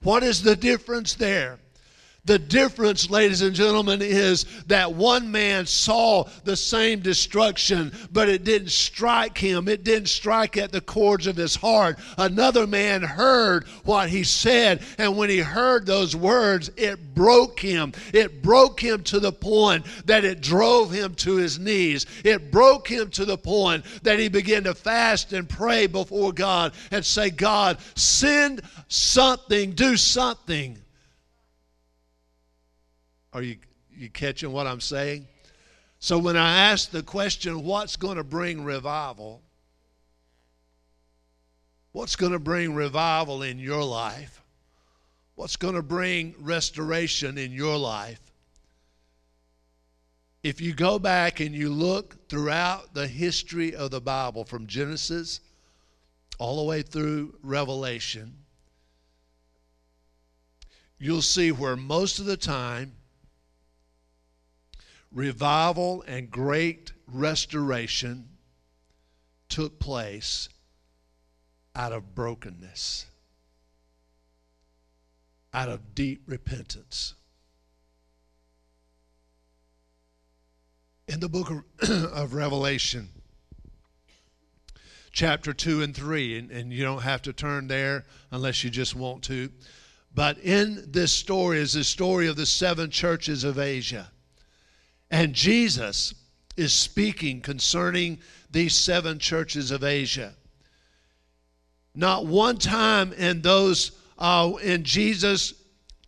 What 0.02 0.22
is 0.22 0.42
the 0.42 0.56
difference 0.56 1.14
there? 1.14 1.58
The 2.28 2.38
difference, 2.38 3.08
ladies 3.08 3.40
and 3.40 3.56
gentlemen, 3.56 4.02
is 4.02 4.44
that 4.66 4.92
one 4.92 5.32
man 5.32 5.64
saw 5.64 6.24
the 6.44 6.58
same 6.58 7.00
destruction, 7.00 7.90
but 8.12 8.28
it 8.28 8.44
didn't 8.44 8.70
strike 8.70 9.38
him. 9.38 9.66
It 9.66 9.82
didn't 9.82 10.10
strike 10.10 10.58
at 10.58 10.70
the 10.70 10.82
chords 10.82 11.26
of 11.26 11.36
his 11.36 11.56
heart. 11.56 11.98
Another 12.18 12.66
man 12.66 13.00
heard 13.00 13.66
what 13.84 14.10
he 14.10 14.24
said, 14.24 14.82
and 14.98 15.16
when 15.16 15.30
he 15.30 15.38
heard 15.38 15.86
those 15.86 16.14
words, 16.14 16.70
it 16.76 17.14
broke 17.14 17.60
him. 17.60 17.94
It 18.12 18.42
broke 18.42 18.78
him 18.78 19.04
to 19.04 19.20
the 19.20 19.32
point 19.32 19.86
that 20.04 20.26
it 20.26 20.42
drove 20.42 20.92
him 20.92 21.14
to 21.14 21.36
his 21.36 21.58
knees. 21.58 22.04
It 22.24 22.52
broke 22.52 22.88
him 22.88 23.08
to 23.12 23.24
the 23.24 23.38
point 23.38 23.86
that 24.02 24.18
he 24.18 24.28
began 24.28 24.64
to 24.64 24.74
fast 24.74 25.32
and 25.32 25.48
pray 25.48 25.86
before 25.86 26.34
God 26.34 26.74
and 26.90 27.02
say, 27.02 27.30
God, 27.30 27.78
send 27.94 28.60
something, 28.86 29.70
do 29.70 29.96
something 29.96 30.76
are 33.32 33.42
you, 33.42 33.56
you 33.94 34.08
catching 34.10 34.52
what 34.52 34.66
I'm 34.66 34.80
saying? 34.80 35.26
So 36.00 36.18
when 36.18 36.36
I 36.36 36.70
ask 36.70 36.90
the 36.90 37.02
question, 37.02 37.64
what's 37.64 37.96
going 37.96 38.16
to 38.16 38.24
bring 38.24 38.64
revival? 38.64 39.42
What's 41.92 42.16
going 42.16 42.32
to 42.32 42.38
bring 42.38 42.74
revival 42.74 43.42
in 43.42 43.58
your 43.58 43.82
life? 43.82 44.40
What's 45.34 45.56
going 45.56 45.74
to 45.74 45.82
bring 45.82 46.34
restoration 46.38 47.38
in 47.38 47.52
your 47.52 47.76
life? 47.76 48.20
If 50.42 50.60
you 50.60 50.72
go 50.72 50.98
back 50.98 51.40
and 51.40 51.54
you 51.54 51.70
look 51.70 52.28
throughout 52.28 52.94
the 52.94 53.08
history 53.08 53.74
of 53.74 53.90
the 53.90 54.00
Bible 54.00 54.44
from 54.44 54.66
Genesis 54.66 55.40
all 56.38 56.56
the 56.58 56.64
way 56.64 56.82
through 56.82 57.34
Revelation, 57.42 58.36
you'll 60.98 61.22
see 61.22 61.50
where 61.50 61.76
most 61.76 62.20
of 62.20 62.24
the 62.24 62.36
time 62.36 62.92
revival 65.12 66.04
and 66.06 66.30
great 66.30 66.92
restoration 67.06 68.28
took 69.48 69.78
place 69.78 70.48
out 71.74 71.92
of 71.92 72.14
brokenness, 72.14 73.06
out 75.54 75.68
of 75.68 75.94
deep 75.94 76.22
repentance. 76.26 77.14
In 81.06 81.20
the 81.20 81.28
book 81.28 81.50
of, 81.88 82.34
Revelation, 82.34 83.08
chapter 85.10 85.54
2 85.54 85.82
and 85.82 85.96
3, 85.96 86.38
and, 86.38 86.50
and 86.50 86.72
you 86.72 86.82
don't 86.82 87.02
have 87.02 87.22
to 87.22 87.32
turn 87.32 87.68
there 87.68 88.04
unless 88.30 88.62
you 88.62 88.68
just 88.68 88.94
want 88.94 89.22
to. 89.24 89.50
But 90.14 90.38
in 90.38 90.84
this 90.86 91.12
story 91.12 91.60
is 91.60 91.72
the 91.72 91.84
story 91.84 92.26
of 92.26 92.36
the 92.36 92.44
seven 92.44 92.90
churches 92.90 93.44
of 93.44 93.58
Asia. 93.58 94.10
And 95.10 95.32
Jesus 95.32 96.14
is 96.56 96.72
speaking 96.72 97.40
concerning 97.40 98.18
these 98.50 98.74
seven 98.74 99.18
churches 99.18 99.70
of 99.70 99.84
Asia. 99.84 100.34
Not 101.94 102.26
one 102.26 102.58
time 102.58 103.12
in 103.12 103.42
those 103.42 103.92
uh, 104.18 104.52
in 104.62 104.84
Jesus 104.84 105.54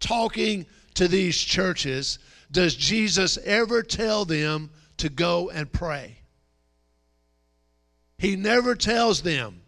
talking 0.00 0.66
to 0.94 1.08
these 1.08 1.38
churches, 1.38 2.18
does 2.50 2.74
Jesus 2.74 3.38
ever 3.44 3.82
tell 3.82 4.24
them 4.24 4.70
to 4.96 5.08
go 5.08 5.50
and 5.50 5.72
pray? 5.72 6.18
He 8.18 8.36
never 8.36 8.74
tells 8.74 9.22
them, 9.22 9.62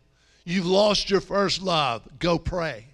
You've 0.44 0.66
lost 0.66 1.08
your 1.08 1.20
first 1.20 1.62
love, 1.62 2.06
go 2.18 2.38
pray. 2.38 2.86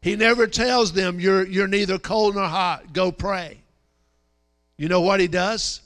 He 0.00 0.16
never 0.16 0.46
tells 0.46 0.92
them, 0.92 1.20
You're, 1.20 1.46
you're 1.46 1.68
neither 1.68 1.98
cold 1.98 2.34
nor 2.34 2.48
hot, 2.48 2.94
go 2.94 3.12
pray. 3.12 3.59
You 4.80 4.88
know 4.88 5.02
what 5.02 5.20
he 5.20 5.28
does? 5.28 5.82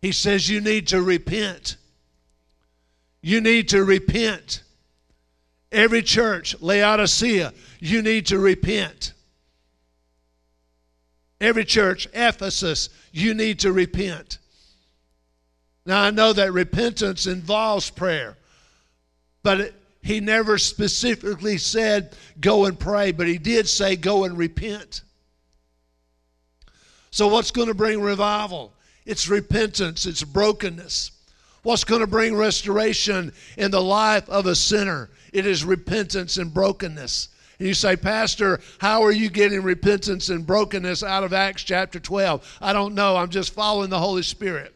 He 0.00 0.10
says, 0.10 0.50
You 0.50 0.60
need 0.60 0.88
to 0.88 1.00
repent. 1.00 1.76
You 3.20 3.40
need 3.40 3.68
to 3.68 3.84
repent. 3.84 4.64
Every 5.70 6.02
church, 6.02 6.60
Laodicea, 6.60 7.52
you 7.78 8.02
need 8.02 8.26
to 8.26 8.40
repent. 8.40 9.12
Every 11.40 11.64
church, 11.64 12.08
Ephesus, 12.12 12.88
you 13.12 13.34
need 13.34 13.60
to 13.60 13.72
repent. 13.72 14.38
Now, 15.86 16.02
I 16.02 16.10
know 16.10 16.32
that 16.32 16.52
repentance 16.52 17.28
involves 17.28 17.88
prayer, 17.88 18.36
but 19.44 19.60
it, 19.60 19.74
he 20.02 20.18
never 20.18 20.58
specifically 20.58 21.58
said 21.58 22.16
go 22.40 22.64
and 22.64 22.76
pray, 22.76 23.12
but 23.12 23.28
he 23.28 23.38
did 23.38 23.68
say 23.68 23.94
go 23.94 24.24
and 24.24 24.36
repent. 24.36 25.02
So, 27.12 27.28
what's 27.28 27.50
going 27.50 27.68
to 27.68 27.74
bring 27.74 28.00
revival? 28.00 28.72
It's 29.04 29.28
repentance, 29.28 30.06
it's 30.06 30.24
brokenness. 30.24 31.10
What's 31.62 31.84
going 31.84 32.00
to 32.00 32.06
bring 32.06 32.34
restoration 32.34 33.32
in 33.56 33.70
the 33.70 33.82
life 33.82 34.28
of 34.30 34.46
a 34.46 34.54
sinner? 34.54 35.10
It 35.32 35.46
is 35.46 35.62
repentance 35.62 36.38
and 36.38 36.52
brokenness. 36.52 37.28
And 37.58 37.68
you 37.68 37.74
say, 37.74 37.96
Pastor, 37.96 38.60
how 38.78 39.02
are 39.02 39.12
you 39.12 39.28
getting 39.28 39.62
repentance 39.62 40.30
and 40.30 40.46
brokenness 40.46 41.02
out 41.02 41.22
of 41.22 41.34
Acts 41.34 41.62
chapter 41.62 42.00
12? 42.00 42.58
I 42.62 42.72
don't 42.72 42.94
know. 42.94 43.16
I'm 43.16 43.28
just 43.28 43.52
following 43.52 43.90
the 43.90 44.00
Holy 44.00 44.22
Spirit. 44.22 44.74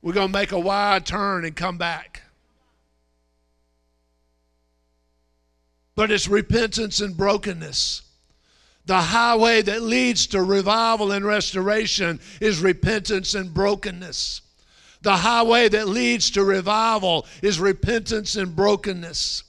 We're 0.00 0.14
going 0.14 0.28
to 0.28 0.32
make 0.32 0.52
a 0.52 0.58
wide 0.58 1.04
turn 1.04 1.44
and 1.44 1.54
come 1.54 1.76
back. 1.76 2.22
But 5.94 6.10
it's 6.10 6.26
repentance 6.26 7.00
and 7.00 7.16
brokenness. 7.16 8.07
The 8.88 9.02
highway 9.02 9.60
that 9.60 9.82
leads 9.82 10.28
to 10.28 10.42
revival 10.42 11.12
and 11.12 11.22
restoration 11.22 12.20
is 12.40 12.60
repentance 12.60 13.34
and 13.34 13.52
brokenness. 13.52 14.40
The 15.02 15.14
highway 15.14 15.68
that 15.68 15.88
leads 15.88 16.30
to 16.30 16.42
revival 16.42 17.26
is 17.42 17.60
repentance 17.60 18.34
and 18.34 18.56
brokenness. 18.56 19.42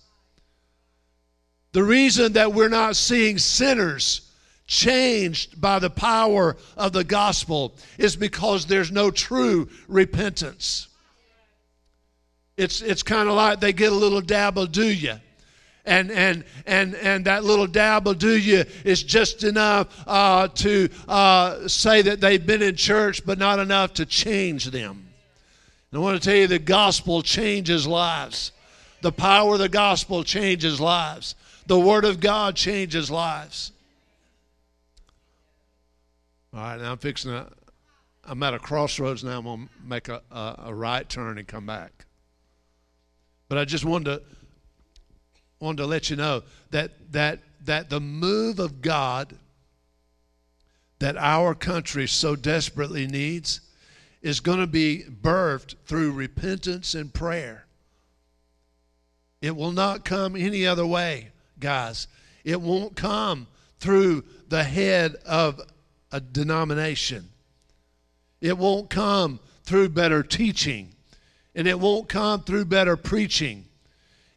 The 1.71 1.81
reason 1.81 2.33
that 2.33 2.53
we're 2.53 2.67
not 2.67 2.97
seeing 2.97 3.37
sinners 3.37 4.29
changed 4.67 5.61
by 5.61 5.79
the 5.79 5.89
power 5.89 6.57
of 6.75 6.91
the 6.91 7.05
gospel 7.05 7.77
is 7.97 8.17
because 8.17 8.65
there's 8.65 8.91
no 8.91 9.09
true 9.09 9.69
repentance. 9.87 10.89
It's, 12.57 12.81
it's 12.81 13.03
kind 13.03 13.29
of 13.29 13.35
like 13.35 13.61
they 13.61 13.71
get 13.71 13.93
a 13.93 13.95
little 13.95 14.19
dabble 14.19 14.65
do 14.65 14.83
you 14.85 15.15
and 15.89 16.11
and 16.11 16.43
and 16.67 16.95
and 16.95 17.25
that 17.25 17.43
little 17.43 17.65
dab 17.65 18.05
will 18.05 18.13
do 18.13 18.37
you 18.37 18.63
is 18.85 19.01
just 19.01 19.43
enough 19.43 19.87
uh, 20.07 20.47
to 20.47 20.87
uh, 21.07 21.67
say 21.67 22.03
that 22.03 22.21
they've 22.21 22.45
been 22.45 22.61
in 22.61 22.75
church, 22.75 23.25
but 23.25 23.39
not 23.39 23.59
enough 23.59 23.95
to 23.95 24.05
change 24.05 24.65
them. 24.65 25.07
And 25.91 25.99
I 25.99 26.01
want 26.01 26.21
to 26.21 26.29
tell 26.29 26.37
you, 26.37 26.47
the 26.47 26.59
gospel 26.59 27.23
changes 27.23 27.87
lives. 27.87 28.51
The 29.01 29.11
power 29.11 29.53
of 29.53 29.59
the 29.59 29.69
gospel 29.69 30.23
changes 30.23 30.79
lives. 30.79 31.33
The 31.65 31.79
word 31.79 32.05
of 32.05 32.19
God 32.19 32.55
changes 32.55 33.09
lives. 33.09 33.71
All 36.53 36.59
right, 36.59 36.79
now 36.79 36.91
I'm 36.91 36.97
fixing 36.99 37.31
to. 37.31 37.47
I'm 38.25 38.43
at 38.43 38.53
a 38.53 38.59
crossroads 38.59 39.23
now. 39.23 39.39
I'm 39.39 39.45
going 39.45 39.67
to 39.67 39.87
make 39.87 40.07
a, 40.07 40.21
a, 40.29 40.65
a 40.67 40.73
right 40.73 41.07
turn 41.09 41.39
and 41.39 41.47
come 41.47 41.65
back. 41.65 42.05
But 43.47 43.57
I 43.57 43.65
just 43.65 43.85
wanted 43.85 44.05
to 44.05 44.21
wanted 45.59 45.77
to 45.77 45.85
let 45.85 46.09
you 46.09 46.15
know 46.15 46.43
that 46.71 46.91
that 47.11 47.39
that 47.65 47.89
the 47.89 47.99
move 47.99 48.59
of 48.59 48.81
God 48.81 49.35
that 50.99 51.17
our 51.17 51.55
country 51.55 52.07
so 52.07 52.35
desperately 52.35 53.07
needs 53.07 53.61
is 54.21 54.39
going 54.39 54.59
to 54.59 54.67
be 54.67 55.03
birthed 55.21 55.75
through 55.85 56.11
repentance 56.11 56.93
and 56.93 57.13
prayer. 57.13 57.65
It 59.41 59.55
will 59.55 59.71
not 59.71 60.03
come 60.03 60.35
any 60.35 60.67
other 60.67 60.85
way, 60.85 61.29
guys. 61.59 62.07
It 62.43 62.59
won't 62.59 62.95
come 62.97 63.47
through 63.79 64.25
the 64.49 64.63
head 64.63 65.15
of 65.25 65.61
a 66.11 66.19
denomination. 66.19 67.29
It 68.41 68.57
won't 68.57 68.89
come 68.89 69.39
through 69.63 69.89
better 69.89 70.23
teaching. 70.23 70.93
And 71.55 71.67
it 71.67 71.79
won't 71.79 72.09
come 72.09 72.43
through 72.43 72.65
better 72.65 72.97
preaching. 72.97 73.65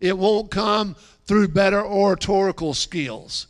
It 0.01 0.17
won't 0.17 0.51
come 0.51 0.97
through 1.25 1.49
better 1.49 1.85
oratorical 1.85 2.75
skills, 2.75 3.47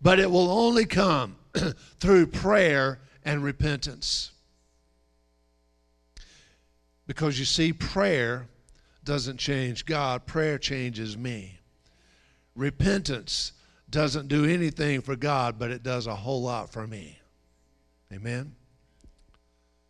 but 0.00 0.18
it 0.18 0.30
will 0.30 0.50
only 0.50 0.84
come 0.84 1.36
through 2.00 2.26
prayer 2.28 3.00
and 3.24 3.42
repentance. 3.42 4.30
Because 7.06 7.38
you 7.38 7.44
see, 7.44 7.72
prayer 7.72 8.48
doesn't 9.04 9.38
change 9.38 9.86
God, 9.86 10.26
prayer 10.26 10.58
changes 10.58 11.16
me. 11.16 11.58
Repentance 12.54 13.52
doesn't 13.88 14.28
do 14.28 14.44
anything 14.44 15.00
for 15.00 15.14
God, 15.14 15.58
but 15.58 15.70
it 15.70 15.82
does 15.82 16.06
a 16.06 16.14
whole 16.14 16.42
lot 16.42 16.72
for 16.72 16.86
me. 16.86 17.18
Amen? 18.12 18.54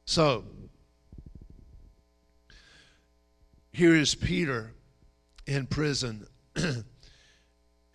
So, 0.05 0.45
here 3.73 3.95
is 3.95 4.15
Peter 4.15 4.73
in 5.47 5.67
prison. 5.67 6.27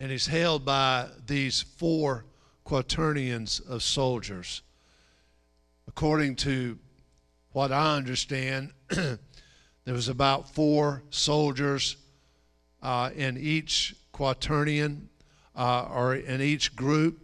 and 0.02 0.10
he's 0.10 0.26
held 0.26 0.64
by 0.64 1.06
these 1.28 1.62
four 1.62 2.24
quaternions 2.64 3.60
of 3.60 3.84
soldiers. 3.84 4.62
According 5.86 6.34
to 6.36 6.76
what 7.52 7.70
I 7.70 7.94
understand, 7.94 8.72
there 8.88 9.18
was 9.86 10.08
about 10.08 10.52
four 10.52 11.04
soldiers 11.10 11.96
uh, 12.82 13.10
in 13.14 13.38
each 13.38 13.94
quaternion 14.12 15.02
uh, 15.54 15.84
or 15.84 16.16
in 16.16 16.40
each 16.40 16.74
group. 16.74 17.20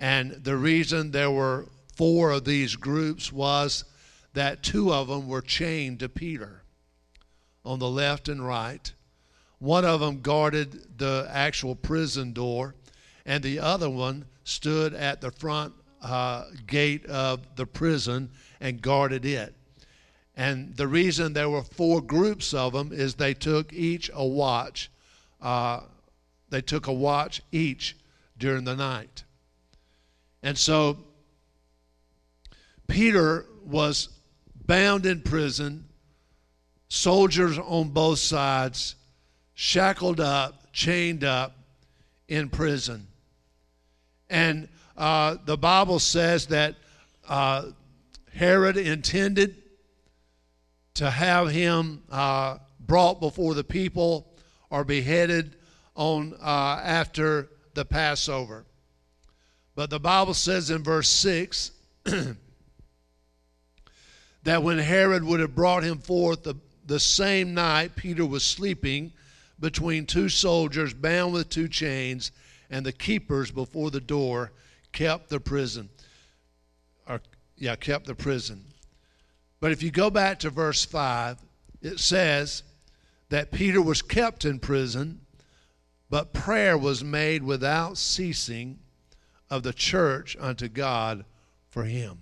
And 0.00 0.32
the 0.32 0.56
reason 0.56 1.12
there 1.12 1.30
were 1.30 1.68
four 1.94 2.32
of 2.32 2.44
these 2.44 2.74
groups 2.74 3.32
was 3.32 3.84
that 4.32 4.64
two 4.64 4.92
of 4.92 5.06
them 5.06 5.28
were 5.28 5.40
chained 5.40 6.00
to 6.00 6.08
Peter 6.08 6.64
on 7.64 7.78
the 7.78 7.88
left 7.88 8.28
and 8.28 8.44
right. 8.44 8.92
One 9.62 9.84
of 9.84 10.00
them 10.00 10.22
guarded 10.22 10.98
the 10.98 11.28
actual 11.30 11.76
prison 11.76 12.32
door, 12.32 12.74
and 13.24 13.44
the 13.44 13.60
other 13.60 13.88
one 13.88 14.24
stood 14.42 14.92
at 14.92 15.20
the 15.20 15.30
front 15.30 15.72
uh, 16.02 16.46
gate 16.66 17.06
of 17.06 17.46
the 17.54 17.64
prison 17.64 18.32
and 18.60 18.82
guarded 18.82 19.24
it. 19.24 19.54
And 20.34 20.76
the 20.76 20.88
reason 20.88 21.32
there 21.32 21.48
were 21.48 21.62
four 21.62 22.00
groups 22.00 22.52
of 22.52 22.72
them 22.72 22.90
is 22.92 23.14
they 23.14 23.34
took 23.34 23.72
each 23.72 24.10
a 24.12 24.26
watch. 24.26 24.90
Uh, 25.40 25.82
they 26.50 26.60
took 26.60 26.88
a 26.88 26.92
watch 26.92 27.40
each 27.52 27.96
during 28.36 28.64
the 28.64 28.74
night. 28.74 29.22
And 30.42 30.58
so 30.58 30.98
Peter 32.88 33.46
was 33.64 34.08
bound 34.66 35.06
in 35.06 35.20
prison, 35.20 35.84
soldiers 36.88 37.58
on 37.58 37.90
both 37.90 38.18
sides 38.18 38.96
shackled 39.54 40.20
up, 40.20 40.72
chained 40.72 41.24
up 41.24 41.56
in 42.28 42.48
prison. 42.48 43.06
And 44.30 44.68
uh, 44.96 45.36
the 45.44 45.58
Bible 45.58 45.98
says 45.98 46.46
that 46.46 46.76
uh, 47.28 47.66
Herod 48.32 48.76
intended 48.76 49.56
to 50.94 51.10
have 51.10 51.50
him 51.50 52.02
uh, 52.10 52.58
brought 52.80 53.20
before 53.20 53.54
the 53.54 53.64
people 53.64 54.26
or 54.70 54.84
beheaded 54.84 55.56
on 55.94 56.34
uh, 56.40 56.80
after 56.82 57.48
the 57.74 57.84
Passover. 57.84 58.64
But 59.74 59.90
the 59.90 60.00
Bible 60.00 60.34
says 60.34 60.70
in 60.70 60.82
verse 60.82 61.08
6 61.08 61.70
that 64.42 64.62
when 64.62 64.78
Herod 64.78 65.24
would 65.24 65.40
have 65.40 65.54
brought 65.54 65.82
him 65.82 65.98
forth 65.98 66.42
the, 66.42 66.54
the 66.86 67.00
same 67.00 67.54
night 67.54 67.96
Peter 67.96 68.26
was 68.26 68.44
sleeping, 68.44 69.12
between 69.62 70.04
two 70.04 70.28
soldiers 70.28 70.92
bound 70.92 71.32
with 71.32 71.48
two 71.48 71.68
chains, 71.68 72.32
and 72.68 72.84
the 72.84 72.92
keepers 72.92 73.52
before 73.52 73.92
the 73.92 74.00
door 74.00 74.50
kept 74.90 75.30
the 75.30 75.38
prison. 75.38 75.88
Or, 77.08 77.20
yeah, 77.56 77.76
kept 77.76 78.06
the 78.06 78.16
prison. 78.16 78.64
But 79.60 79.70
if 79.70 79.80
you 79.80 79.92
go 79.92 80.10
back 80.10 80.40
to 80.40 80.50
verse 80.50 80.84
5, 80.84 81.38
it 81.80 82.00
says 82.00 82.64
that 83.28 83.52
Peter 83.52 83.80
was 83.80 84.02
kept 84.02 84.44
in 84.44 84.58
prison 84.58 85.20
But 86.10 86.34
prayer 86.34 86.76
was 86.76 87.02
made 87.02 87.42
without 87.42 87.96
ceasing 87.96 88.80
of 89.48 89.62
the 89.62 89.72
church 89.72 90.36
unto 90.38 90.68
God 90.68 91.24
for 91.70 91.84
him. 91.84 92.18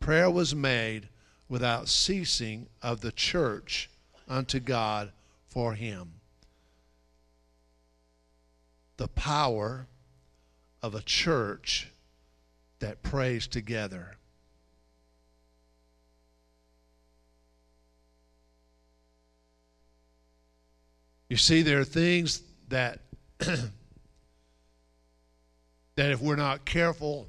Prayer 0.00 0.30
was 0.30 0.54
made 0.54 1.08
without 1.48 1.88
ceasing 1.88 2.66
of 2.82 3.02
the 3.02 3.12
church 3.12 3.90
unto 4.26 4.58
God 4.58 5.12
for 5.48 5.74
him. 5.74 6.14
The 8.96 9.08
power 9.08 9.86
of 10.82 10.94
a 10.94 11.02
church 11.02 11.90
that 12.78 13.02
prays 13.02 13.46
together. 13.46 14.16
You 21.28 21.36
see, 21.36 21.62
there 21.62 21.80
are 21.80 21.84
things 21.84 22.42
that 22.68 23.00
that 23.38 23.70
if 25.96 26.20
we're 26.20 26.36
not 26.36 26.64
careful, 26.64 27.28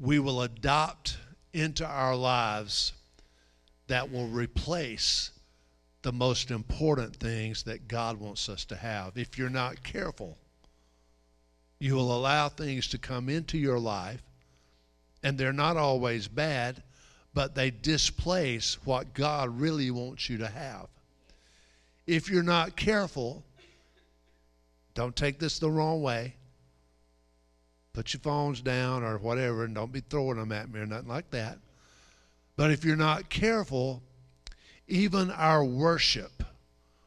we 0.00 0.18
will 0.18 0.42
adopt 0.42 1.18
into 1.52 1.86
our 1.86 2.16
lives 2.16 2.92
that 3.88 4.10
will 4.10 4.26
replace 4.28 5.30
the 6.02 6.12
most 6.12 6.50
important 6.50 7.16
things 7.16 7.64
that 7.64 7.88
God 7.88 8.18
wants 8.18 8.48
us 8.48 8.64
to 8.66 8.76
have. 8.76 9.16
If 9.16 9.36
you're 9.36 9.50
not 9.50 9.82
careful, 9.82 10.38
you 11.80 11.94
will 11.94 12.16
allow 12.16 12.48
things 12.48 12.88
to 12.88 12.98
come 12.98 13.28
into 13.28 13.58
your 13.58 13.78
life, 13.78 14.22
and 15.22 15.36
they're 15.36 15.52
not 15.52 15.76
always 15.76 16.28
bad, 16.28 16.82
but 17.34 17.54
they 17.54 17.70
displace 17.70 18.78
what 18.84 19.14
God 19.14 19.60
really 19.60 19.90
wants 19.90 20.28
you 20.28 20.38
to 20.38 20.48
have. 20.48 20.86
If 22.06 22.30
you're 22.30 22.42
not 22.42 22.76
careful, 22.76 23.44
don't 24.94 25.14
take 25.14 25.38
this 25.38 25.58
the 25.58 25.70
wrong 25.70 26.02
way. 26.02 26.34
Put 27.92 28.12
your 28.12 28.20
phones 28.20 28.60
down 28.60 29.02
or 29.02 29.18
whatever, 29.18 29.64
and 29.64 29.74
don't 29.74 29.92
be 29.92 30.00
throwing 30.00 30.38
them 30.38 30.52
at 30.52 30.70
me 30.70 30.80
or 30.80 30.86
nothing 30.86 31.08
like 31.08 31.30
that. 31.32 31.58
But 32.56 32.70
if 32.70 32.84
you're 32.84 32.96
not 32.96 33.28
careful, 33.28 34.02
even 34.88 35.30
our 35.30 35.64
worship 35.64 36.42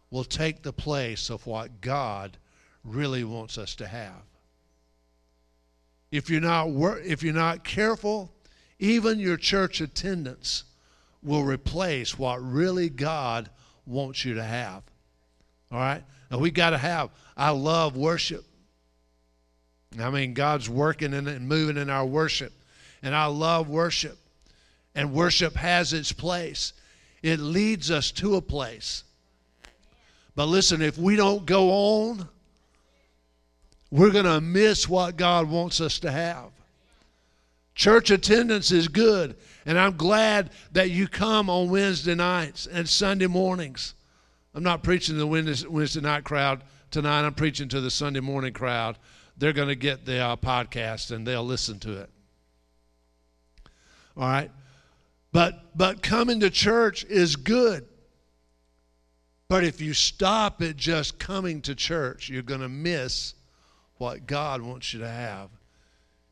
will 0.10 0.24
take 0.24 0.62
the 0.62 0.74
place 0.74 1.30
of 1.30 1.46
what 1.46 1.82
God 1.82 2.38
really 2.84 3.24
wants 3.24 3.58
us 3.58 3.76
to 3.76 3.88
have. 3.88 4.24
If 6.12 6.30
you're 6.30 6.42
not 6.42 6.68
if 7.04 7.24
you're 7.24 7.34
not 7.34 7.64
careful, 7.64 8.32
even 8.80 9.20
your 9.20 9.38
church 9.38 9.82
attendance 9.82 10.64
will 11.24 11.44
replace 11.44 12.18
what 12.18 12.38
really 12.38 12.90
God 12.90 13.50
wants 13.86 14.26
you 14.26 14.34
to 14.36 14.44
have. 14.44 14.84
All 15.72 15.80
right? 15.80 16.04
And 16.30 16.42
we 16.42 16.52
got 16.52 16.72
to 16.72 16.78
have 16.78 17.10
I 17.38 17.52
love 17.52 17.96
worship. 17.96 18.46
I 20.00 20.10
mean, 20.10 20.34
God's 20.34 20.70
working 20.70 21.14
and 21.14 21.48
moving 21.48 21.78
in 21.78 21.90
our 21.90 22.06
worship. 22.06 22.54
And 23.04 23.16
I 23.16 23.26
love 23.26 23.68
worship. 23.68 24.18
And 24.96 25.14
worship 25.14 25.56
has 25.56 25.94
its 25.94 26.12
place, 26.12 26.74
it 27.22 27.40
leads 27.40 27.92
us 27.92 28.12
to 28.14 28.36
a 28.36 28.42
place. 28.42 29.04
But 30.36 30.48
listen, 30.48 30.82
if 30.82 30.98
we 30.98 31.16
don't 31.16 31.46
go 31.46 31.72
on, 31.72 32.28
we're 33.92 34.12
going 34.12 34.26
to 34.26 34.42
miss 34.42 34.88
what 34.88 35.18
God 35.18 35.50
wants 35.50 35.82
us 35.82 36.00
to 36.00 36.12
have. 36.12 36.50
Church 37.76 38.12
attendance 38.12 38.72
is 38.72 38.88
good, 38.88 39.36
and 39.66 39.78
I'm 39.78 39.98
glad 39.98 40.52
that 40.72 40.92
you 40.92 41.08
come 41.08 41.50
on 41.50 41.70
Wednesday 41.70 42.16
nights 42.16 42.68
and 42.68 42.88
Sunday 42.88 43.28
mornings. 43.28 43.94
I'm 44.54 44.64
not 44.64 44.84
preaching 44.84 45.16
to 45.16 45.20
the 45.20 45.68
Wednesday 45.70 46.02
night 46.02 46.24
crowd 46.24 46.64
tonight, 46.90 47.26
I'm 47.26 47.34
preaching 47.34 47.70
to 47.70 47.82
the 47.82 47.92
Sunday 47.92 48.20
morning 48.20 48.54
crowd 48.54 48.98
they're 49.42 49.54
going 49.54 49.70
to 49.70 49.76
get 49.76 50.06
the 50.06 50.20
uh, 50.20 50.36
podcast 50.36 51.10
and 51.10 51.26
they'll 51.26 51.44
listen 51.44 51.80
to 51.80 52.00
it. 52.00 52.10
All 54.16 54.24
right? 54.24 54.52
But 55.32 55.78
but 55.78 56.02
coming 56.02 56.40
to 56.42 56.50
church 56.50 57.06
is 57.06 57.36
good. 57.36 57.86
But 59.48 59.64
if 59.64 59.82
you 59.82 59.94
stop 59.94 60.62
at 60.62 60.78
just 60.78 61.20
coming 61.20 61.62
to 61.64 61.76
church, 61.76 62.30
you're 62.30 62.42
going 62.42 62.62
to 62.62 62.70
miss 62.70 63.34
what 63.98 64.26
God 64.26 64.62
wants 64.62 64.94
you 64.94 65.02
to 65.02 65.10
have. 65.10 65.50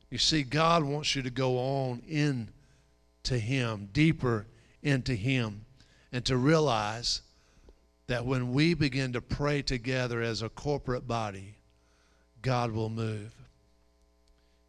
You 0.09 0.17
see, 0.17 0.43
God 0.43 0.83
wants 0.83 1.15
you 1.15 1.21
to 1.23 1.29
go 1.29 1.57
on 1.57 2.01
in 2.07 2.49
to 3.23 3.37
Him, 3.37 3.89
deeper 3.91 4.47
into 4.81 5.13
Him, 5.13 5.65
and 6.11 6.23
to 6.25 6.37
realize 6.37 7.21
that 8.07 8.25
when 8.25 8.53
we 8.53 8.73
begin 8.73 9.13
to 9.13 9.21
pray 9.21 9.61
together 9.61 10.21
as 10.21 10.41
a 10.41 10.49
corporate 10.49 11.07
body, 11.07 11.55
God 12.41 12.71
will 12.71 12.89
move. 12.89 13.33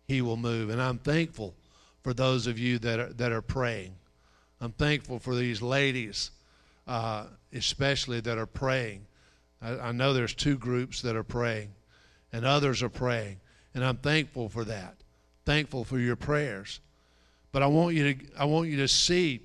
He 0.07 0.21
will 0.23 0.37
move. 0.37 0.71
And 0.71 0.83
I'm 0.83 0.99
thankful 0.99 1.55
for 2.03 2.13
those 2.13 2.47
of 2.47 2.59
you 2.59 2.79
that 2.81 2.99
are, 2.99 3.13
that 3.13 3.33
are 3.33 3.43
praying. 3.43 3.95
I'm 4.61 4.73
thankful 4.73 5.19
for 5.19 5.35
these 5.35 5.63
ladies, 5.63 6.31
uh, 6.87 7.27
especially 7.53 8.21
that 8.21 8.39
are 8.39 8.47
praying. 8.47 9.07
I, 9.63 9.79
I 9.79 9.93
know 9.93 10.13
there's 10.13 10.35
two 10.35 10.59
groups 10.59 11.03
that 11.03 11.17
are 11.17 11.25
praying, 11.25 11.71
and 12.33 12.45
others 12.45 12.83
are 12.83 12.91
praying. 12.91 13.41
And 13.75 13.85
I'm 13.85 13.97
thankful 13.97 14.49
for 14.49 14.65
that. 14.65 14.97
Thankful 15.45 15.85
for 15.85 15.99
your 15.99 16.17
prayers. 16.17 16.81
But 17.53 17.63
I 17.63 17.67
want 17.67 17.95
you 17.95 18.15
to, 18.15 18.27
I 18.39 18.45
want 18.45 18.69
you 18.69 18.77
to 18.79 18.89
see 18.89 19.41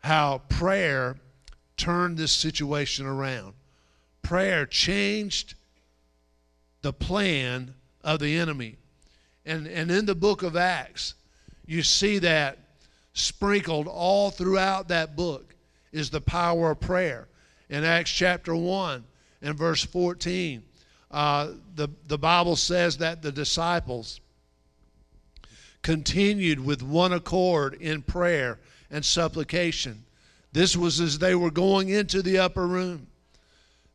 how 0.00 0.42
prayer 0.48 1.16
turned 1.76 2.16
this 2.16 2.32
situation 2.32 3.06
around. 3.06 3.54
Prayer 4.22 4.64
changed 4.66 5.54
the 6.82 6.92
plan 6.92 7.74
of 8.02 8.20
the 8.20 8.36
enemy. 8.36 8.76
And, 9.44 9.66
and 9.66 9.90
in 9.90 10.06
the 10.06 10.14
book 10.14 10.42
of 10.42 10.56
Acts, 10.56 11.14
you 11.66 11.82
see 11.82 12.18
that 12.20 12.58
sprinkled 13.14 13.86
all 13.86 14.30
throughout 14.30 14.88
that 14.88 15.16
book 15.16 15.54
is 15.92 16.10
the 16.10 16.20
power 16.20 16.72
of 16.72 16.80
prayer. 16.80 17.28
In 17.70 17.84
Acts 17.84 18.10
chapter 18.10 18.54
1 18.54 19.04
and 19.40 19.56
verse 19.56 19.82
14, 19.84 20.62
uh, 21.10 21.52
the, 21.76 21.88
the 22.08 22.18
Bible 22.18 22.56
says 22.56 22.98
that 22.98 23.22
the 23.22 23.32
disciples 23.32 24.20
continued 25.82 26.64
with 26.64 26.82
one 26.82 27.12
accord 27.12 27.74
in 27.74 28.02
prayer 28.02 28.58
and 28.90 29.04
supplication. 29.04 30.04
This 30.52 30.76
was 30.76 31.00
as 31.00 31.18
they 31.18 31.34
were 31.34 31.50
going 31.50 31.88
into 31.88 32.22
the 32.22 32.38
upper 32.38 32.66
room, 32.66 33.06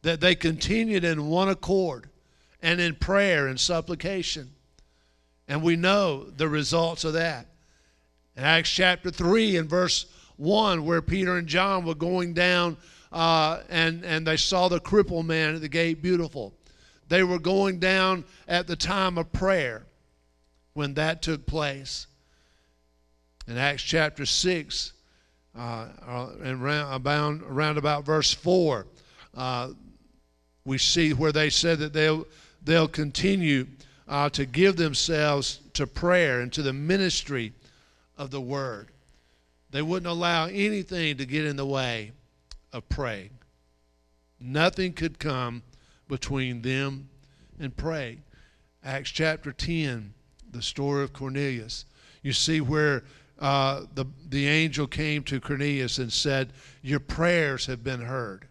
that 0.02 0.22
they 0.22 0.36
continued 0.36 1.04
in 1.04 1.28
one 1.28 1.50
accord 1.50 2.10
and 2.62 2.80
in 2.80 2.96
prayer 2.96 3.48
and 3.48 3.60
supplication. 3.60 4.52
And 5.48 5.62
we 5.62 5.76
know 5.76 6.24
the 6.24 6.48
results 6.48 7.04
of 7.04 7.14
that. 7.14 7.48
In 8.40 8.46
Acts 8.46 8.70
chapter 8.70 9.12
3 9.12 9.58
and 9.58 9.70
verse 9.70 10.06
1, 10.38 10.86
where 10.86 11.02
Peter 11.02 11.36
and 11.36 11.46
John 11.46 11.84
were 11.84 11.94
going 11.94 12.34
down 12.34 12.78
uh, 13.12 13.60
and, 13.68 14.06
and 14.06 14.26
they 14.26 14.38
saw 14.38 14.70
the 14.70 14.80
crippled 14.80 15.26
man 15.26 15.56
at 15.56 15.62
the 15.62 15.68
gate 15.68 16.02
beautiful. 16.02 16.54
They 17.10 17.24
were 17.24 17.38
going 17.38 17.80
down 17.80 18.24
at 18.48 18.66
the 18.66 18.78
time 18.78 19.18
of 19.18 19.30
prayer 19.34 19.88
when 20.74 20.94
that 20.94 21.22
took 21.22 21.46
place. 21.48 22.08
In 23.46 23.58
Acts 23.58 23.84
chapter 23.84 24.26
6, 24.26 24.94
uh, 25.58 25.88
uh 26.08 26.30
and 26.42 26.64
round, 26.64 27.44
around 27.44 27.78
about 27.78 28.06
verse 28.06 28.34
4, 28.34 28.88
uh, 29.36 29.72
we 30.64 30.78
see 30.78 31.12
where 31.12 31.34
they 31.34 31.50
said 31.50 31.80
that 31.80 31.92
they 31.92 32.18
they'll 32.64 32.88
continue 32.88 33.68
uh, 34.08 34.30
to 34.30 34.46
give 34.46 34.78
themselves 34.78 35.60
to 35.74 35.86
prayer 35.86 36.40
and 36.40 36.54
to 36.54 36.62
the 36.62 36.72
ministry 36.72 37.52
of 38.20 38.30
the 38.30 38.42
word. 38.42 38.90
They 39.72 39.82
wouldn't 39.82 40.12
allow 40.12 40.46
anything 40.46 41.18
to 41.18 41.26
get 41.26 41.46
in 41.46 41.56
the 41.56 41.66
way 41.66 42.12
of 42.72 42.88
praying. 42.90 43.32
Nothing 44.40 44.94
could 44.94 45.18
come 45.18 45.64
between 46.08 46.62
them 46.62 47.10
and 47.60 47.76
praying. 47.76 48.24
Acts 48.84 49.10
chapter 49.10 49.52
10, 49.52 50.14
the 50.52 50.62
story 50.62 51.04
of 51.04 51.14
Cornelius. 51.14 51.86
You 52.22 52.34
see 52.34 52.62
where 52.62 53.04
uh, 53.40 53.86
the, 53.96 54.06
the 54.28 54.48
angel 54.48 54.86
came 54.86 55.24
to 55.24 55.40
Cornelius 55.40 55.98
and 55.98 56.12
said, 56.12 56.52
Your 56.82 57.00
prayers 57.00 57.66
have 57.68 57.84
been 57.84 58.02
heard. 58.02 58.48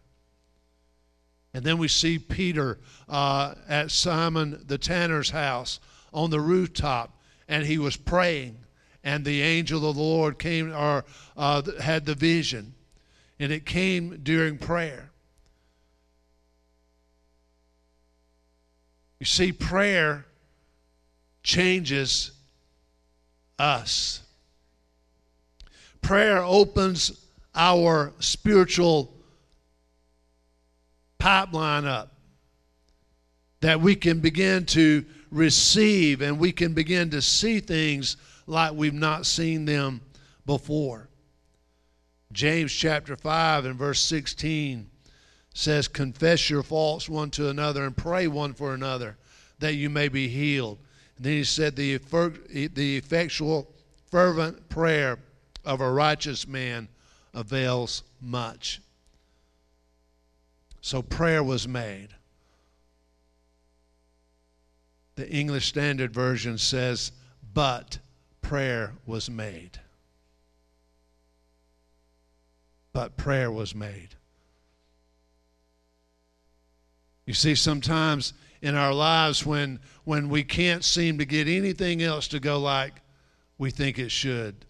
And 1.53 1.65
then 1.65 1.79
we 1.79 1.89
see 1.89 2.19
Peter 2.19 2.79
uh, 3.09 3.55
at 3.69 3.91
Simon 3.91 4.63
the 4.67 4.79
tanner's 4.79 5.31
house 5.31 5.81
on 6.13 6.31
the 6.31 6.41
rooftop, 6.41 7.19
and 7.49 7.67
he 7.67 7.79
was 7.79 7.97
praying, 7.97 8.59
and 9.09 9.25
the 9.25 9.41
angel 9.41 9.89
of 9.89 9.97
the 9.97 10.03
Lord 10.03 10.39
came 10.39 10.71
or 10.71 11.03
uh, 11.35 11.63
had 11.81 12.05
the 12.05 12.15
vision, 12.15 12.75
and 13.41 13.51
it 13.51 13.65
came 13.65 14.21
during 14.23 14.59
prayer. 14.59 15.09
You 19.19 19.25
see, 19.25 19.51
prayer 19.51 20.27
changes 21.43 22.33
us. 23.59 24.21
Prayer 26.03 26.43
opens 26.43 27.25
our 27.55 28.13
spiritual 28.19 29.15
pipeline 31.19 31.87
up. 31.87 32.13
that 33.61 33.81
we 33.81 33.97
can 33.97 34.21
begin 34.21 34.67
to 34.67 35.03
receive 35.31 36.21
and 36.21 36.39
we 36.39 36.53
can 36.53 36.75
begin 36.75 37.09
to 37.11 37.23
see 37.23 37.59
things 37.59 38.19
like 38.49 38.73
we've 38.73 38.95
not 38.95 39.27
seen 39.27 39.67
them 39.67 40.01
before. 40.47 41.09
James 42.33 42.73
chapter 42.73 43.17
5 43.17 43.67
and 43.67 43.77
verse 43.77 44.01
16 44.01 44.89
says, 45.55 45.87
Confess 45.87 46.49
your 46.49 46.63
faults 46.63 47.09
one 47.09 47.31
to 47.33 47.49
another 47.49 47.85
and 47.85 47.97
pray 47.97 48.27
one 48.27 48.55
for 48.55 48.75
another 48.75 49.17
that 49.59 49.75
you 49.75 49.91
may 49.91 50.09
be 50.09 50.29
healed. 50.29 50.79
And 51.17 51.27
then 51.27 51.33
he 51.35 51.45
said, 51.45 51.77
The, 51.77 51.99
the 51.99 52.97
effectual, 52.97 53.71
fervent 54.11 54.69
prayer 54.69 55.19
of 55.65 55.81
a 55.81 55.91
righteous 55.91 56.47
man 56.47 56.89
avails 57.35 58.03
much. 58.21 58.81
So 60.81 61.03
prayer 61.03 61.43
was 61.43 61.69
made. 61.69 62.09
The 65.17 65.29
English 65.29 65.67
Standard 65.67 66.15
Version 66.15 66.57
says, 66.57 67.13
But 67.53 67.99
prayer 68.49 68.95
was 69.05 69.29
made. 69.29 69.79
But 72.95 73.19
prayer 73.19 73.53
was 73.53 73.75
made. 73.75 74.09
You 77.27 77.35
see, 77.35 77.55
sometimes 77.55 78.33
in 78.63 78.75
our 78.75 78.95
lives 78.95 79.45
when, 79.45 79.81
when 80.05 80.31
we 80.31 80.45
can't 80.45 80.83
seem 80.83 81.19
to 81.19 81.27
get 81.27 81.47
anything 81.47 82.03
else 82.03 82.27
to 82.29 82.41
go 82.41 82.59
like 82.59 83.03
we 83.59 83.71
think 83.71 83.99
it 83.99 84.11
should, 84.11 84.65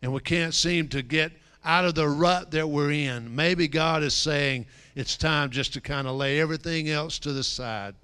and 0.00 0.10
we 0.10 0.20
can't 0.20 0.54
seem 0.54 0.88
to 0.88 1.02
get 1.02 1.32
out 1.66 1.84
of 1.84 1.94
the 1.94 2.08
rut 2.08 2.50
that 2.52 2.66
we're 2.66 2.92
in, 2.92 3.36
maybe 3.36 3.68
God 3.68 4.02
is 4.02 4.14
saying 4.14 4.64
it's 4.94 5.18
time 5.18 5.50
just 5.50 5.74
to 5.74 5.82
kind 5.82 6.08
of 6.08 6.16
lay 6.16 6.40
everything 6.40 6.88
else 6.88 7.18
to 7.18 7.34
the 7.34 7.44
side 7.44 7.94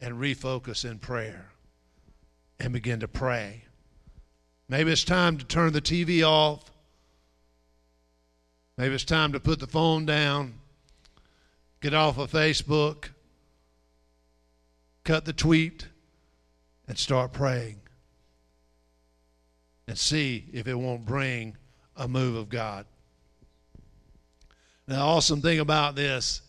and 0.00 0.14
refocus 0.14 0.90
in 0.90 0.98
prayer 0.98 1.50
and 2.60 2.72
begin 2.72 3.00
to 3.00 3.08
pray. 3.08 3.64
Maybe 4.68 4.92
it's 4.92 5.02
time 5.02 5.38
to 5.38 5.44
turn 5.44 5.72
the 5.72 5.80
TV 5.80 6.22
off. 6.22 6.70
Maybe 8.76 8.94
it's 8.94 9.04
time 9.04 9.32
to 9.32 9.40
put 9.40 9.58
the 9.58 9.66
phone 9.66 10.06
down 10.06 10.54
get 11.80 11.94
off 11.94 12.18
of 12.18 12.30
Facebook, 12.30 13.06
cut 15.02 15.24
the 15.24 15.32
tweet, 15.32 15.88
and 16.86 16.98
start 16.98 17.32
praying. 17.32 17.80
And 19.88 19.98
see 19.98 20.44
if 20.52 20.68
it 20.68 20.74
won't 20.74 21.04
bring 21.04 21.56
a 21.96 22.06
move 22.06 22.36
of 22.36 22.48
God. 22.48 22.86
The 24.86 24.96
awesome 24.96 25.40
thing 25.40 25.58
about 25.58 25.96
this 25.96 26.42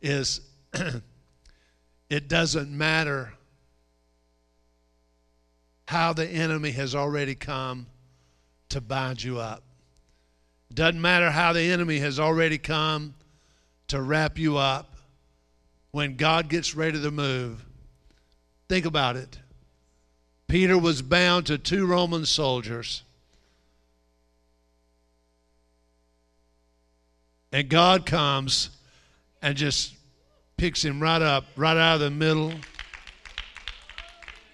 is 0.00 0.40
it 2.10 2.28
doesn't 2.28 2.70
matter 2.70 3.34
how 5.88 6.12
the 6.12 6.28
enemy 6.28 6.70
has 6.70 6.94
already 6.94 7.34
come 7.34 7.86
to 8.68 8.78
bind 8.78 9.24
you 9.24 9.38
up. 9.38 9.62
Doesn't 10.74 11.00
matter 11.00 11.30
how 11.30 11.54
the 11.54 11.62
enemy 11.62 11.98
has 12.00 12.20
already 12.20 12.58
come 12.58 13.14
to 13.86 14.02
wrap 14.02 14.36
you 14.36 14.58
up 14.58 14.96
when 15.90 16.16
God 16.16 16.50
gets 16.50 16.74
ready 16.74 17.00
to 17.00 17.10
move. 17.10 17.64
Think 18.68 18.84
about 18.84 19.16
it. 19.16 19.38
Peter 20.46 20.76
was 20.76 21.00
bound 21.00 21.46
to 21.46 21.56
two 21.56 21.86
Roman 21.86 22.26
soldiers. 22.26 23.02
And 27.50 27.66
God 27.70 28.04
comes 28.04 28.68
and 29.40 29.56
just 29.56 29.94
picks 30.58 30.84
him 30.84 31.00
right 31.00 31.22
up, 31.22 31.46
right 31.56 31.78
out 31.78 31.94
of 31.94 32.00
the 32.00 32.10
middle. 32.10 32.52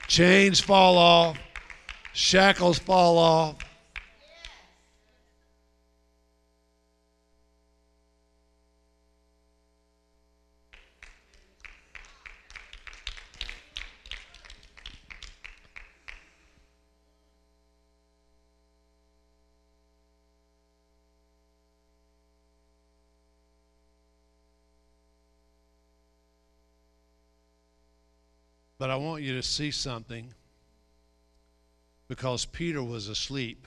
Chains 0.09 0.61
fall 0.61 0.97
off, 0.99 1.39
shackles 2.13 2.79
fall 2.79 3.19
off. 3.19 3.57
But 28.85 28.91
I 28.91 28.97
want 28.97 29.23
you 29.23 29.35
to 29.37 29.43
see 29.43 29.71
something 29.71 30.35
because 32.07 32.45
Peter 32.45 32.83
was 32.83 33.09
asleep. 33.09 33.67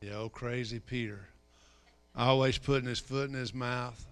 Yeah, 0.00 0.16
old 0.16 0.32
crazy 0.32 0.80
Peter. 0.80 1.28
Always 2.16 2.58
putting 2.58 2.88
his 2.88 2.98
foot 2.98 3.28
in 3.28 3.36
his 3.36 3.54
mouth. 3.54 4.04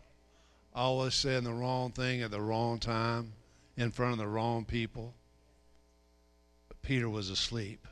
Always 0.73 1.17
saying 1.17 1.43
the 1.43 1.53
wrong 1.53 1.91
thing 1.91 2.23
at 2.23 2.31
the 2.31 2.41
wrong 2.41 2.79
time 2.79 3.33
in 3.77 3.91
front 3.91 4.13
of 4.13 4.19
the 4.19 4.29
wrong 4.29 4.65
people. 4.65 5.15
Peter 6.83 7.09
was 7.09 7.31
asleep 7.31 7.87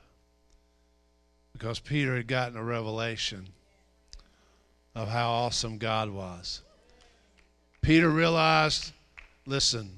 because 1.53 1.79
Peter 1.79 2.17
had 2.17 2.27
gotten 2.27 2.57
a 2.57 2.63
revelation 2.63 3.49
of 4.95 5.09
how 5.09 5.31
awesome 5.31 5.79
God 5.79 6.11
was. 6.11 6.63
Peter 7.83 8.11
realized 8.11 8.93
listen, 9.47 9.91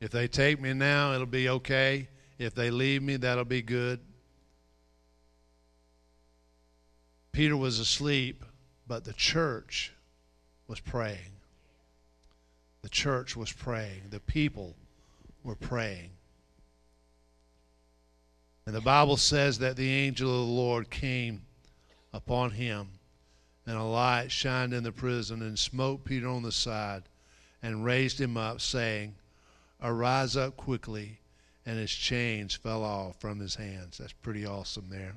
if 0.00 0.10
they 0.10 0.28
take 0.28 0.60
me 0.60 0.72
now, 0.72 1.12
it'll 1.12 1.26
be 1.26 1.48
okay. 1.48 2.08
If 2.38 2.54
they 2.54 2.70
leave 2.70 3.02
me, 3.02 3.16
that'll 3.16 3.44
be 3.44 3.62
good. 3.62 4.00
Peter 7.32 7.56
was 7.56 7.78
asleep, 7.78 8.44
but 8.86 9.04
the 9.04 9.12
church 9.12 9.92
was 10.66 10.80
praying. 10.80 11.32
The 12.82 12.88
church 12.88 13.36
was 13.36 13.52
praying. 13.52 14.02
The 14.10 14.20
people 14.20 14.76
were 15.42 15.56
praying. 15.56 16.10
And 18.68 18.76
the 18.76 18.82
Bible 18.82 19.16
says 19.16 19.60
that 19.60 19.76
the 19.76 19.90
angel 19.90 20.28
of 20.28 20.46
the 20.46 20.52
Lord 20.52 20.90
came 20.90 21.40
upon 22.12 22.50
him, 22.50 22.88
and 23.66 23.78
a 23.78 23.82
light 23.82 24.30
shined 24.30 24.74
in 24.74 24.82
the 24.82 24.92
prison 24.92 25.40
and 25.40 25.58
smote 25.58 26.04
Peter 26.04 26.28
on 26.28 26.42
the 26.42 26.52
side 26.52 27.04
and 27.62 27.82
raised 27.82 28.20
him 28.20 28.36
up, 28.36 28.60
saying, 28.60 29.14
Arise 29.82 30.36
up 30.36 30.58
quickly. 30.58 31.18
And 31.64 31.78
his 31.78 31.90
chains 31.90 32.54
fell 32.56 32.84
off 32.84 33.18
from 33.18 33.40
his 33.40 33.54
hands. 33.54 33.96
That's 33.96 34.12
pretty 34.12 34.44
awesome 34.44 34.90
there. 34.90 35.16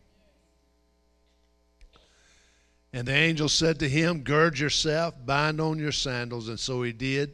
And 2.94 3.06
the 3.06 3.14
angel 3.14 3.50
said 3.50 3.80
to 3.80 3.90
him, 3.90 4.22
Gird 4.22 4.60
yourself, 4.60 5.14
bind 5.26 5.60
on 5.60 5.78
your 5.78 5.92
sandals. 5.92 6.48
And 6.48 6.58
so 6.58 6.84
he 6.84 6.94
did. 6.94 7.34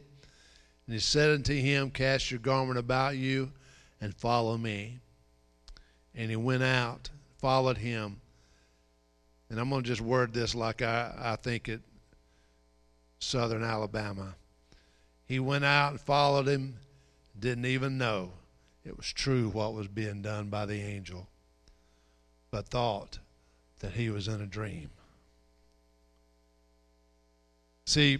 And 0.88 0.94
he 0.94 0.98
said 0.98 1.30
unto 1.30 1.54
him, 1.54 1.92
Cast 1.92 2.32
your 2.32 2.40
garment 2.40 2.76
about 2.76 3.16
you 3.16 3.52
and 4.00 4.12
follow 4.12 4.58
me. 4.58 4.98
And 6.18 6.28
he 6.28 6.36
went 6.36 6.64
out, 6.64 7.08
followed 7.38 7.78
him. 7.78 8.20
And 9.48 9.58
I'm 9.58 9.70
going 9.70 9.84
to 9.84 9.88
just 9.88 10.02
word 10.02 10.34
this 10.34 10.54
like 10.54 10.82
I, 10.82 11.14
I 11.16 11.36
think 11.36 11.68
it 11.68 11.80
southern 13.20 13.62
Alabama. 13.62 14.34
He 15.24 15.38
went 15.38 15.64
out 15.64 15.92
and 15.92 16.00
followed 16.00 16.48
him, 16.48 16.76
didn't 17.38 17.66
even 17.66 17.96
know 17.96 18.32
it 18.84 18.96
was 18.96 19.12
true 19.12 19.48
what 19.48 19.74
was 19.74 19.86
being 19.86 20.22
done 20.22 20.48
by 20.48 20.66
the 20.66 20.80
angel, 20.80 21.28
but 22.50 22.68
thought 22.68 23.18
that 23.78 23.92
he 23.92 24.10
was 24.10 24.26
in 24.26 24.40
a 24.40 24.46
dream. 24.46 24.90
See, 27.86 28.18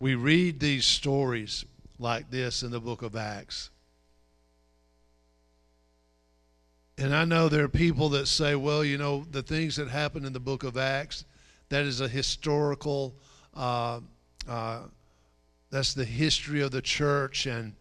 we 0.00 0.14
read 0.14 0.60
these 0.60 0.86
stories 0.86 1.64
like 1.98 2.30
this 2.30 2.62
in 2.62 2.70
the 2.70 2.80
book 2.80 3.02
of 3.02 3.14
Acts 3.14 3.70
And 7.00 7.14
I 7.14 7.24
know 7.24 7.48
there 7.48 7.62
are 7.62 7.68
people 7.68 8.08
that 8.10 8.26
say, 8.26 8.56
well, 8.56 8.84
you 8.84 8.98
know, 8.98 9.24
the 9.30 9.42
things 9.42 9.76
that 9.76 9.86
happened 9.86 10.26
in 10.26 10.32
the 10.32 10.40
book 10.40 10.64
of 10.64 10.76
Acts, 10.76 11.24
that 11.68 11.84
is 11.84 12.00
a 12.00 12.08
historical, 12.08 13.14
uh, 13.54 14.00
uh, 14.48 14.80
that's 15.70 15.94
the 15.94 16.04
history 16.04 16.60
of 16.60 16.72
the 16.72 16.82
church. 16.82 17.46
And, 17.46 17.74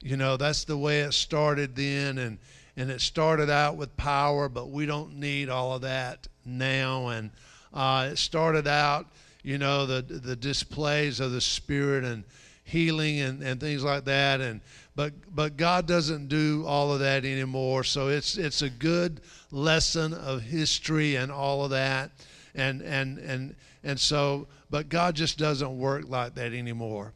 you 0.00 0.16
know, 0.16 0.36
that's 0.36 0.64
the 0.64 0.76
way 0.76 1.00
it 1.02 1.14
started 1.14 1.76
then. 1.76 2.18
And, 2.18 2.38
and 2.76 2.90
it 2.90 3.00
started 3.00 3.48
out 3.48 3.76
with 3.76 3.96
power, 3.96 4.48
but 4.48 4.70
we 4.70 4.86
don't 4.86 5.20
need 5.20 5.48
all 5.48 5.74
of 5.74 5.82
that 5.82 6.26
now. 6.44 7.08
And 7.08 7.30
uh, 7.72 8.08
it 8.10 8.18
started 8.18 8.66
out, 8.66 9.06
you 9.44 9.56
know, 9.56 9.86
the, 9.86 10.02
the 10.02 10.34
displays 10.34 11.20
of 11.20 11.30
the 11.30 11.40
Spirit 11.40 12.02
and, 12.02 12.24
healing 12.64 13.20
and, 13.20 13.42
and 13.42 13.60
things 13.60 13.84
like 13.84 14.04
that. 14.06 14.40
And 14.40 14.60
but 14.96 15.12
but 15.34 15.56
God 15.56 15.86
doesn't 15.86 16.28
do 16.28 16.64
all 16.66 16.92
of 16.92 17.00
that 17.00 17.24
anymore. 17.24 17.84
So 17.84 18.08
it's 18.08 18.36
it's 18.36 18.62
a 18.62 18.70
good 18.70 19.20
lesson 19.50 20.12
of 20.12 20.42
history 20.42 21.16
and 21.16 21.30
all 21.30 21.64
of 21.64 21.70
that. 21.70 22.10
And 22.54 22.80
and 22.82 23.18
and 23.18 23.54
and 23.84 24.00
so 24.00 24.48
but 24.70 24.88
God 24.88 25.14
just 25.14 25.38
doesn't 25.38 25.78
work 25.78 26.08
like 26.08 26.34
that 26.34 26.52
anymore. 26.52 27.12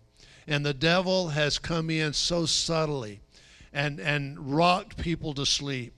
And 0.46 0.64
the 0.64 0.74
devil 0.74 1.28
has 1.28 1.58
come 1.58 1.90
in 1.90 2.12
so 2.12 2.46
subtly 2.46 3.20
and 3.72 3.98
and 3.98 4.54
rocked 4.54 4.96
people 4.96 5.34
to 5.34 5.46
sleep 5.46 5.94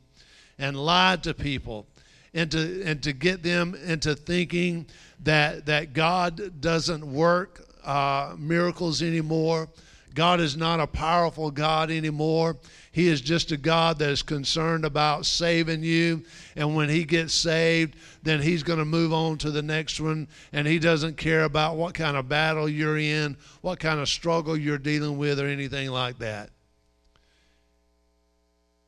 and 0.59 0.77
lied 0.77 1.23
to 1.25 1.35
people 1.35 1.87
and 2.35 2.51
to 2.53 2.83
and 2.85 3.03
to 3.03 3.13
get 3.13 3.43
them 3.43 3.75
into 3.75 4.15
thinking 4.15 4.87
that 5.25 5.67
that 5.67 5.93
God 5.93 6.61
doesn't 6.61 7.13
work 7.13 7.67
uh, 7.85 8.35
miracles 8.39 9.03
anymore. 9.03 9.69
God 10.15 10.41
is 10.41 10.57
not 10.57 10.81
a 10.81 10.87
powerful 10.87 11.51
God 11.51 11.91
anymore. 11.91 12.57
He 12.93 13.07
is 13.07 13.21
just 13.21 13.53
a 13.53 13.57
God 13.57 13.99
that 14.01 14.11
is 14.11 14.23
concerned 14.23 14.85
about 14.85 15.25
saving 15.25 15.85
you. 15.85 16.25
And 16.57 16.75
when 16.75 16.89
He 16.89 17.05
gets 17.05 17.33
saved, 17.33 17.95
then 18.23 18.41
He's 18.43 18.65
going 18.65 18.81
to 18.81 18.85
move 18.85 19.13
on 19.13 19.39
to 19.39 19.51
the 19.51 19.63
next 19.63 20.01
one. 20.01 20.27
And 20.53 20.67
He 20.67 20.81
doesn't 20.81 21.17
care 21.17 21.45
about 21.45 21.77
what 21.77 21.95
kind 21.95 22.17
of 22.17 22.29
battle 22.29 22.69
you're 22.69 22.99
in, 22.99 23.37
what 23.61 23.79
kind 23.79 24.01
of 24.01 24.09
struggle 24.09 24.57
you're 24.57 24.79
dealing 24.79 25.17
with, 25.19 25.39
or 25.39 25.47
anything 25.47 25.91
like 25.91 26.19
that. 26.19 26.51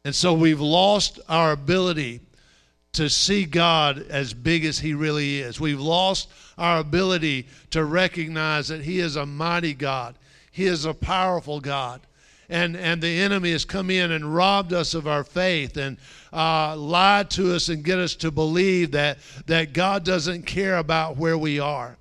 And 0.04 0.14
so 0.14 0.34
we've 0.34 0.60
lost 0.60 1.20
our 1.28 1.52
ability 1.52 2.20
to 2.92 3.08
see 3.08 3.44
God 3.46 4.06
as 4.10 4.34
big 4.34 4.64
as 4.64 4.78
He 4.78 4.92
really 4.94 5.40
is. 5.40 5.58
We've 5.58 5.80
lost 5.80 6.28
our 6.58 6.78
ability 6.78 7.46
to 7.70 7.84
recognize 7.84 8.68
that 8.68 8.82
He 8.82 9.00
is 9.00 9.16
a 9.16 9.26
mighty 9.26 9.74
God, 9.74 10.14
He 10.50 10.66
is 10.66 10.84
a 10.84 10.94
powerful 10.94 11.60
God. 11.60 12.00
And, 12.48 12.76
and 12.76 13.00
the 13.00 13.20
enemy 13.20 13.52
has 13.52 13.64
come 13.64 13.88
in 13.88 14.10
and 14.10 14.34
robbed 14.34 14.74
us 14.74 14.92
of 14.92 15.06
our 15.06 15.24
faith 15.24 15.78
and 15.78 15.96
uh, 16.34 16.76
lied 16.76 17.30
to 17.30 17.54
us 17.54 17.70
and 17.70 17.82
get 17.82 17.98
us 17.98 18.14
to 18.16 18.30
believe 18.30 18.90
that, 18.90 19.18
that 19.46 19.72
God 19.72 20.04
doesn't 20.04 20.42
care 20.42 20.76
about 20.76 21.16
where 21.16 21.38
we 21.38 21.60
are. 21.60 21.96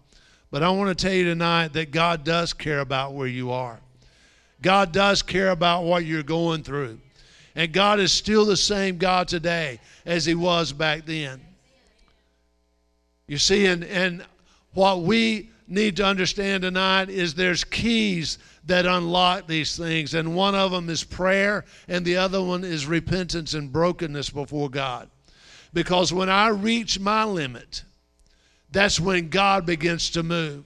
But 0.49 0.62
I 0.62 0.69
want 0.71 0.89
to 0.89 1.06
tell 1.06 1.15
you 1.15 1.23
tonight 1.23 1.69
that 1.73 1.91
God 1.91 2.25
does 2.25 2.51
care 2.51 2.82
about 2.82 3.13
where 3.13 3.27
you 3.27 3.51
are. 3.51 3.80
God 4.62 4.91
does 4.91 5.21
care 5.21 5.51
about 5.51 5.86
what 5.86 6.04
you're 6.04 6.21
going 6.21 6.63
through. 6.63 6.99
And 7.56 7.74
God 7.74 8.00
is 8.00 8.12
still 8.12 8.46
the 8.46 8.58
same 8.58 8.98
God 8.98 9.28
today 9.28 9.80
as 10.06 10.26
He 10.26 10.36
was 10.36 10.72
back 10.72 11.06
then. 11.06 11.42
You 13.28 13.38
see, 13.38 13.66
and, 13.66 13.84
and 13.84 14.26
what 14.74 15.02
we 15.02 15.50
need 15.68 15.96
to 15.98 16.06
understand 16.06 16.64
tonight 16.64 17.10
is 17.10 17.34
there's 17.34 17.64
keys 17.64 18.38
that 18.66 18.86
unlock 18.86 19.48
these 19.48 19.78
things, 19.78 20.14
and 20.14 20.36
one 20.36 20.54
of 20.54 20.72
them 20.72 20.90
is 20.90 21.04
prayer, 21.04 21.66
and 21.88 22.06
the 22.06 22.18
other 22.18 22.44
one 22.44 22.64
is 22.64 22.86
repentance 22.86 23.54
and 23.54 23.72
brokenness 23.72 24.30
before 24.30 24.70
God. 24.70 25.10
Because 25.74 26.12
when 26.14 26.30
I 26.30 26.50
reach 26.50 27.00
my 27.00 27.24
limit, 27.24 27.84
that's 28.72 29.00
when 29.00 29.30
God 29.30 29.66
begins 29.66 30.10
to 30.12 30.24
move. 30.24 30.66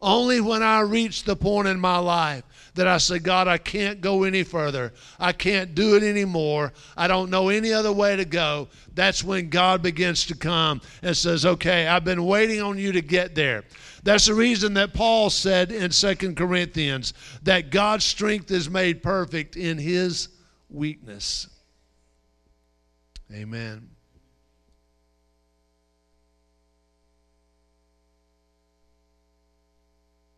Only 0.00 0.40
when 0.40 0.62
I 0.62 0.80
reach 0.80 1.24
the 1.24 1.36
point 1.36 1.68
in 1.68 1.78
my 1.78 1.98
life 1.98 2.44
that 2.74 2.86
I 2.86 2.98
say, 2.98 3.18
God, 3.18 3.48
I 3.48 3.58
can't 3.58 4.00
go 4.00 4.24
any 4.24 4.42
further. 4.42 4.92
I 5.18 5.32
can't 5.32 5.74
do 5.74 5.96
it 5.96 6.02
anymore. 6.02 6.72
I 6.96 7.08
don't 7.08 7.30
know 7.30 7.48
any 7.48 7.72
other 7.72 7.92
way 7.92 8.16
to 8.16 8.24
go. 8.24 8.68
That's 8.94 9.24
when 9.24 9.48
God 9.48 9.82
begins 9.82 10.26
to 10.26 10.36
come 10.36 10.80
and 11.02 11.16
says, 11.16 11.44
Okay, 11.44 11.86
I've 11.86 12.04
been 12.04 12.24
waiting 12.24 12.60
on 12.60 12.78
you 12.78 12.92
to 12.92 13.02
get 13.02 13.34
there. 13.34 13.64
That's 14.02 14.26
the 14.26 14.34
reason 14.34 14.74
that 14.74 14.94
Paul 14.94 15.30
said 15.30 15.72
in 15.72 15.90
Second 15.90 16.36
Corinthians 16.36 17.12
that 17.42 17.70
God's 17.70 18.04
strength 18.04 18.50
is 18.50 18.70
made 18.70 19.02
perfect 19.02 19.56
in 19.56 19.78
his 19.78 20.28
weakness. 20.70 21.48
Amen. 23.32 23.89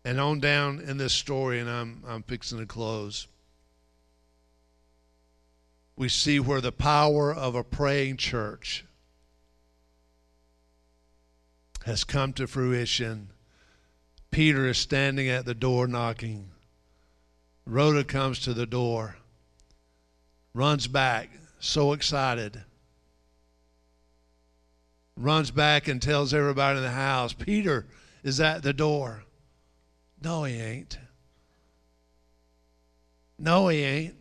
And 0.05 0.21
on 0.21 0.41
down 0.41 0.81
in 0.81 0.97
this 0.97 1.13
story, 1.13 1.61
and 1.61 1.71
I'm, 1.71 2.03
I'm 2.07 2.23
fixing 2.23 2.59
to 2.59 2.67
close, 2.67 3.29
we 5.97 6.09
see 6.09 6.41
where 6.41 6.61
the 6.61 6.73
power 6.73 7.33
of 7.33 7.55
a 7.55 7.63
praying 7.63 8.17
church 8.17 8.85
has 11.85 12.05
come 12.05 12.33
to 12.33 12.47
fruition. 12.47 13.29
Peter 14.31 14.67
is 14.67 14.79
standing 14.79 15.29
at 15.29 15.45
the 15.45 15.55
door 15.55 15.87
knocking. 15.87 16.49
Rhoda 17.67 18.03
comes 18.03 18.41
to 18.41 18.55
the 18.55 18.67
door, 18.67 19.17
runs 20.53 20.89
back, 20.89 21.31
so 21.61 21.93
excited. 21.93 22.65
Runs 25.17 25.51
back 25.53 25.87
and 25.87 26.03
tells 26.03 26.35
everybody 26.35 26.79
in 26.79 26.83
the 26.83 26.91
house, 26.91 27.33
Peter 27.33 27.87
is 28.25 28.41
at 28.41 28.63
the 28.63 28.73
door. 28.73 29.23
No, 30.23 30.45
he 30.45 30.61
ain't. 30.61 30.99
No, 33.39 33.69
he 33.69 33.83
ain't. 33.83 34.15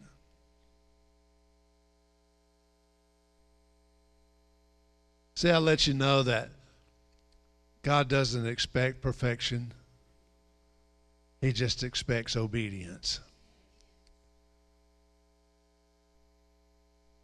See, 5.36 5.50
I'll 5.50 5.62
let 5.62 5.86
you 5.86 5.94
know 5.94 6.24
that 6.24 6.50
God 7.84 8.08
doesn't 8.08 8.46
expect 8.46 9.02
perfection, 9.02 9.74
He 11.40 11.52
just 11.52 11.84
expects 11.84 12.36
obedience. 12.36 13.20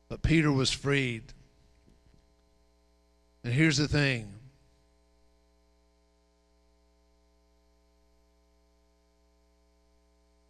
But 0.10 0.22
Peter 0.22 0.52
was 0.52 0.72
freed. 0.72 1.24
And 3.44 3.54
here's 3.54 3.78
the 3.78 3.88
thing 3.88 4.37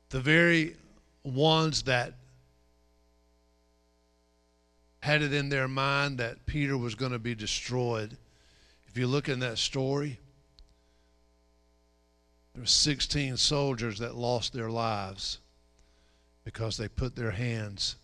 the 0.09 0.19
very 0.19 0.75
ones 1.23 1.83
that 1.83 2.13
had 5.01 5.21
it 5.21 5.33
in 5.33 5.49
their 5.49 5.67
mind 5.67 6.17
that 6.17 6.45
Peter 6.45 6.77
was 6.77 6.95
going 6.95 7.11
to 7.11 7.19
be 7.19 7.35
destroyed. 7.35 8.17
If 8.87 8.97
you 8.97 9.07
look 9.07 9.29
in 9.29 9.39
that 9.39 9.57
story, 9.57 10.19
there 12.53 12.61
were 12.61 12.67
16 12.67 13.37
soldiers 13.37 13.99
that 13.99 14.15
lost 14.15 14.53
their 14.53 14.69
lives 14.69 15.39
because 16.43 16.77
they 16.77 16.87
put 16.87 17.15
their 17.15 17.31
hands 17.31 17.97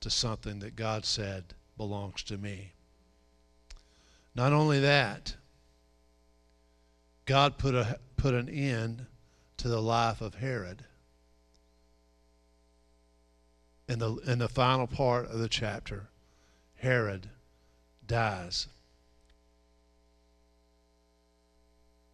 to 0.00 0.10
something 0.10 0.58
that 0.60 0.76
God 0.76 1.04
said 1.04 1.44
belongs 1.76 2.22
to 2.24 2.36
me. 2.36 2.72
Not 4.34 4.52
only 4.52 4.80
that, 4.80 5.36
God 7.26 7.58
put, 7.58 7.74
a, 7.74 7.98
put 8.16 8.34
an 8.34 8.48
end 8.48 9.06
to 9.58 9.68
the 9.68 9.80
life 9.80 10.20
of 10.20 10.34
Herod 10.34 10.84
in 13.90 13.98
the, 13.98 14.14
in 14.18 14.38
the 14.38 14.48
final 14.48 14.86
part 14.86 15.28
of 15.28 15.40
the 15.40 15.48
chapter, 15.48 16.06
Herod 16.76 17.28
dies. 18.06 18.68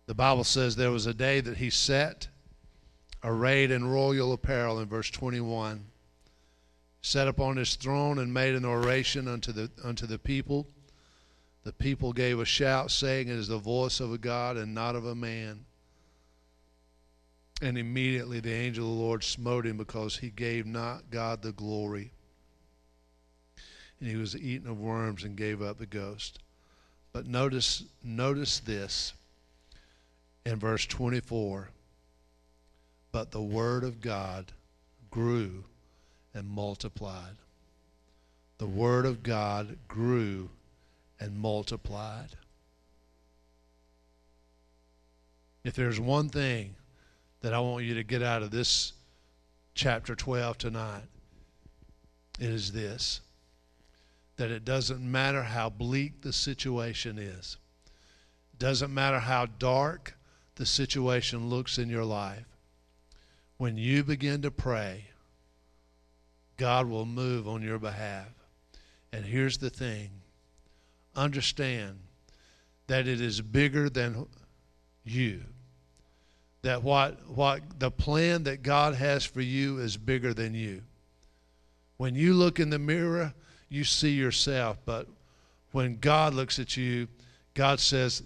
The 0.06 0.14
Bible 0.14 0.44
says 0.44 0.74
there 0.74 0.90
was 0.90 1.04
a 1.04 1.12
day 1.12 1.40
that 1.40 1.58
he 1.58 1.68
sat 1.68 2.28
arrayed 3.22 3.70
in 3.70 3.86
royal 3.86 4.32
apparel 4.32 4.78
in 4.78 4.88
verse 4.88 5.10
21 5.10 5.84
sat 7.02 7.28
upon 7.28 7.56
his 7.56 7.74
throne 7.74 8.18
and 8.18 8.32
made 8.32 8.54
an 8.54 8.64
oration 8.64 9.26
unto 9.26 9.52
the 9.52 9.70
unto 9.82 10.06
the 10.06 10.18
people 10.18 10.68
the 11.64 11.72
people 11.72 12.12
gave 12.12 12.38
a 12.38 12.44
shout 12.44 12.90
saying 12.90 13.28
it 13.28 13.34
is 13.34 13.48
the 13.48 13.58
voice 13.58 13.98
of 14.00 14.12
a 14.12 14.18
god 14.18 14.56
and 14.56 14.74
not 14.74 14.94
of 14.94 15.06
a 15.06 15.14
man 15.14 15.64
and 17.62 17.78
immediately 17.78 18.40
the 18.40 18.52
angel 18.52 18.90
of 18.90 18.96
the 18.96 19.02
Lord 19.02 19.24
smote 19.24 19.66
him 19.66 19.76
because 19.76 20.18
he 20.18 20.30
gave 20.30 20.66
not 20.66 21.10
God 21.10 21.42
the 21.42 21.52
glory. 21.52 22.12
And 23.98 24.08
he 24.08 24.16
was 24.16 24.36
eaten 24.36 24.68
of 24.68 24.78
worms 24.78 25.24
and 25.24 25.36
gave 25.36 25.62
up 25.62 25.78
the 25.78 25.86
ghost. 25.86 26.38
But 27.12 27.26
notice, 27.26 27.84
notice 28.04 28.60
this 28.60 29.14
in 30.44 30.58
verse 30.58 30.84
24. 30.84 31.70
But 33.10 33.30
the 33.30 33.40
word 33.40 33.84
of 33.84 34.02
God 34.02 34.52
grew 35.10 35.64
and 36.34 36.46
multiplied. 36.46 37.36
The 38.58 38.66
word 38.66 39.06
of 39.06 39.22
God 39.22 39.78
grew 39.88 40.50
and 41.18 41.38
multiplied. 41.38 42.36
If 45.64 45.74
there's 45.74 45.98
one 45.98 46.28
thing 46.28 46.74
that 47.46 47.54
I 47.54 47.60
want 47.60 47.84
you 47.84 47.94
to 47.94 48.02
get 48.02 48.24
out 48.24 48.42
of 48.42 48.50
this 48.50 48.92
chapter 49.72 50.16
12 50.16 50.58
tonight. 50.58 51.04
It 52.40 52.48
is 52.48 52.72
this 52.72 53.20
that 54.34 54.50
it 54.50 54.64
doesn't 54.64 55.00
matter 55.00 55.44
how 55.44 55.70
bleak 55.70 56.22
the 56.22 56.32
situation 56.32 57.20
is, 57.20 57.56
doesn't 58.58 58.92
matter 58.92 59.20
how 59.20 59.46
dark 59.46 60.16
the 60.56 60.66
situation 60.66 61.48
looks 61.48 61.78
in 61.78 61.88
your 61.88 62.04
life. 62.04 62.46
when 63.58 63.78
you 63.78 64.02
begin 64.02 64.42
to 64.42 64.50
pray, 64.50 65.04
God 66.56 66.88
will 66.88 67.06
move 67.06 67.46
on 67.46 67.62
your 67.62 67.78
behalf. 67.78 68.26
And 69.12 69.24
here's 69.24 69.58
the 69.58 69.70
thing 69.70 70.10
understand 71.14 72.00
that 72.88 73.06
it 73.06 73.20
is 73.20 73.40
bigger 73.40 73.88
than 73.88 74.26
you. 75.04 75.44
That 76.62 76.82
what, 76.82 77.28
what 77.28 77.78
the 77.78 77.90
plan 77.90 78.44
that 78.44 78.62
God 78.62 78.94
has 78.94 79.24
for 79.24 79.40
you 79.40 79.78
is 79.78 79.96
bigger 79.96 80.34
than 80.34 80.54
you. 80.54 80.82
When 81.96 82.14
you 82.14 82.34
look 82.34 82.58
in 82.60 82.70
the 82.70 82.78
mirror, 82.78 83.34
you 83.68 83.84
see 83.84 84.10
yourself, 84.10 84.78
but 84.84 85.06
when 85.72 85.98
God 85.98 86.34
looks 86.34 86.58
at 86.58 86.76
you, 86.76 87.08
God 87.54 87.80
says, 87.80 88.22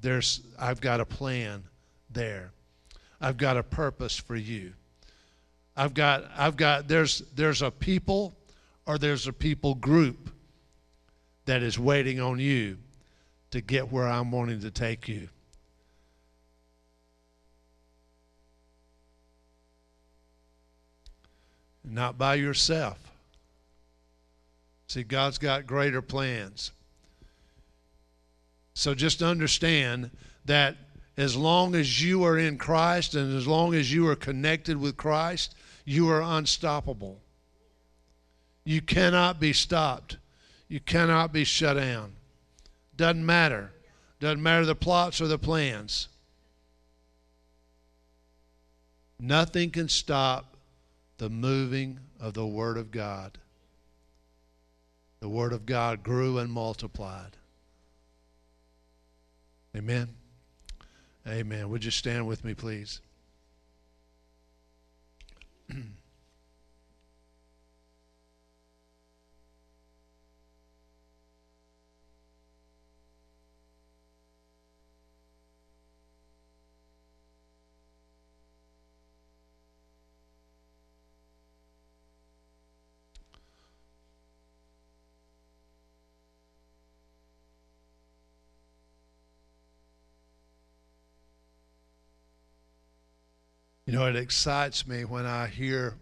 There's 0.00 0.40
I've 0.58 0.80
got 0.80 1.00
a 1.00 1.04
plan 1.04 1.64
there. 2.10 2.52
I've 3.20 3.36
got 3.36 3.56
a 3.56 3.62
purpose 3.62 4.16
for 4.16 4.36
you. 4.36 4.72
I've 5.76 5.94
got 5.94 6.24
I've 6.36 6.56
got 6.56 6.88
there's 6.88 7.20
there's 7.34 7.62
a 7.62 7.70
people 7.70 8.34
or 8.86 8.98
there's 8.98 9.26
a 9.26 9.32
people 9.32 9.74
group 9.74 10.30
that 11.44 11.62
is 11.62 11.78
waiting 11.78 12.20
on 12.20 12.38
you 12.38 12.78
to 13.50 13.60
get 13.60 13.90
where 13.90 14.06
I'm 14.06 14.30
wanting 14.30 14.60
to 14.60 14.70
take 14.70 15.08
you. 15.08 15.28
Not 21.90 22.16
by 22.16 22.36
yourself. 22.36 22.98
See, 24.86 25.02
God's 25.02 25.38
got 25.38 25.66
greater 25.66 26.00
plans. 26.00 26.70
So 28.74 28.94
just 28.94 29.22
understand 29.22 30.10
that 30.44 30.76
as 31.16 31.36
long 31.36 31.74
as 31.74 32.02
you 32.02 32.24
are 32.24 32.38
in 32.38 32.58
Christ 32.58 33.16
and 33.16 33.36
as 33.36 33.46
long 33.46 33.74
as 33.74 33.92
you 33.92 34.08
are 34.08 34.14
connected 34.14 34.76
with 34.76 34.96
Christ, 34.96 35.54
you 35.84 36.08
are 36.08 36.22
unstoppable. 36.22 37.20
You 38.64 38.80
cannot 38.80 39.40
be 39.40 39.52
stopped. 39.52 40.16
You 40.68 40.78
cannot 40.78 41.32
be 41.32 41.42
shut 41.42 41.76
down. 41.76 42.12
Doesn't 42.96 43.26
matter. 43.26 43.72
Doesn't 44.20 44.42
matter 44.42 44.64
the 44.64 44.76
plots 44.76 45.20
or 45.20 45.26
the 45.26 45.38
plans. 45.38 46.06
Nothing 49.18 49.70
can 49.70 49.88
stop 49.88 50.49
the 51.20 51.28
moving 51.28 52.00
of 52.18 52.32
the 52.32 52.46
Word 52.46 52.78
of 52.78 52.90
God. 52.90 53.36
The 55.20 55.28
Word 55.28 55.52
of 55.52 55.66
God 55.66 56.02
grew 56.02 56.38
and 56.38 56.50
multiplied. 56.50 57.36
Amen. 59.76 60.08
Amen. 61.28 61.68
Would 61.68 61.84
you 61.84 61.90
stand 61.90 62.26
with 62.26 62.42
me, 62.42 62.54
please? 62.54 63.02
You 93.90 93.96
know, 93.96 94.06
it 94.06 94.14
excites 94.14 94.86
me 94.86 95.04
when 95.04 95.26
I 95.26 95.48
hear 95.48 95.96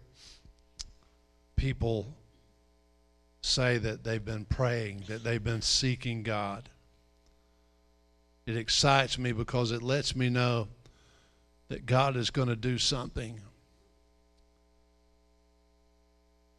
people 1.55 2.13
say 3.41 3.79
that 3.79 4.03
they've 4.03 4.23
been 4.23 4.45
praying, 4.45 5.05
that 5.07 5.23
they've 5.23 5.43
been 5.43 5.63
seeking 5.63 6.21
God. 6.21 6.69
It 8.45 8.55
excites 8.57 9.17
me 9.17 9.31
because 9.31 9.71
it 9.71 9.81
lets 9.81 10.15
me 10.15 10.29
know 10.29 10.67
that 11.69 11.87
God 11.87 12.15
is 12.15 12.29
going 12.29 12.49
to 12.49 12.55
do 12.55 12.77
something. 12.77 13.41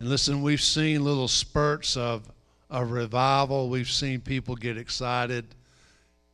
And 0.01 0.09
listen, 0.09 0.43
we've 0.43 0.61
seen 0.61 1.05
little 1.05 1.29
spurts 1.29 1.97
of, 1.97 2.29
of 2.69 2.91
revival. 2.91 3.69
We've 3.69 3.89
seen 3.89 4.21
people 4.21 4.57
get 4.57 4.77
excited. 4.77 5.47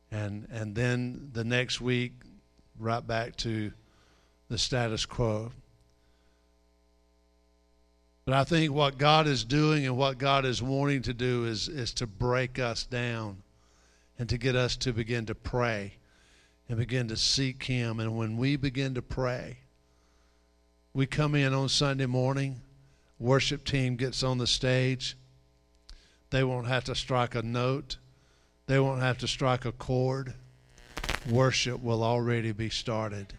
And, 0.09 0.47
and 0.51 0.73
then 0.73 1.29
the 1.33 1.43
next 1.43 1.81
week, 1.81 2.13
right 2.79 3.05
back 3.05 3.35
to 3.35 3.71
the 4.49 4.57
status 4.57 5.05
quo. 5.05 5.51
But 8.25 8.33
I 8.33 8.43
think 8.43 8.73
what 8.73 8.97
God 8.97 9.25
is 9.25 9.45
doing 9.45 9.85
and 9.85 9.95
what 9.95 10.17
God 10.17 10.45
is 10.45 10.61
wanting 10.61 11.01
to 11.03 11.13
do 11.13 11.45
is, 11.45 11.69
is 11.69 11.93
to 11.93 12.07
break 12.07 12.59
us 12.59 12.83
down 12.83 13.41
and 14.19 14.27
to 14.27 14.37
get 14.37 14.55
us 14.55 14.75
to 14.77 14.91
begin 14.91 15.25
to 15.27 15.35
pray 15.35 15.93
and 16.67 16.77
begin 16.77 17.07
to 17.07 17.15
seek 17.15 17.63
Him. 17.63 18.01
And 18.01 18.17
when 18.17 18.35
we 18.35 18.57
begin 18.57 18.95
to 18.95 19.01
pray, 19.01 19.59
we 20.93 21.05
come 21.05 21.35
in 21.35 21.53
on 21.53 21.69
Sunday 21.69 22.05
morning, 22.05 22.59
worship 23.17 23.63
team 23.63 23.95
gets 23.95 24.23
on 24.23 24.39
the 24.39 24.47
stage. 24.47 25.15
They 26.29 26.43
won't 26.43 26.67
have 26.67 26.83
to 26.85 26.95
strike 26.95 27.35
a 27.35 27.41
note, 27.41 27.97
they 28.65 28.79
won't 28.79 29.01
have 29.01 29.19
to 29.19 29.27
strike 29.27 29.63
a 29.63 29.71
chord. 29.71 30.33
Worship 31.29 31.81
will 31.81 32.03
already 32.03 32.51
be 32.51 32.69
started. 32.69 33.33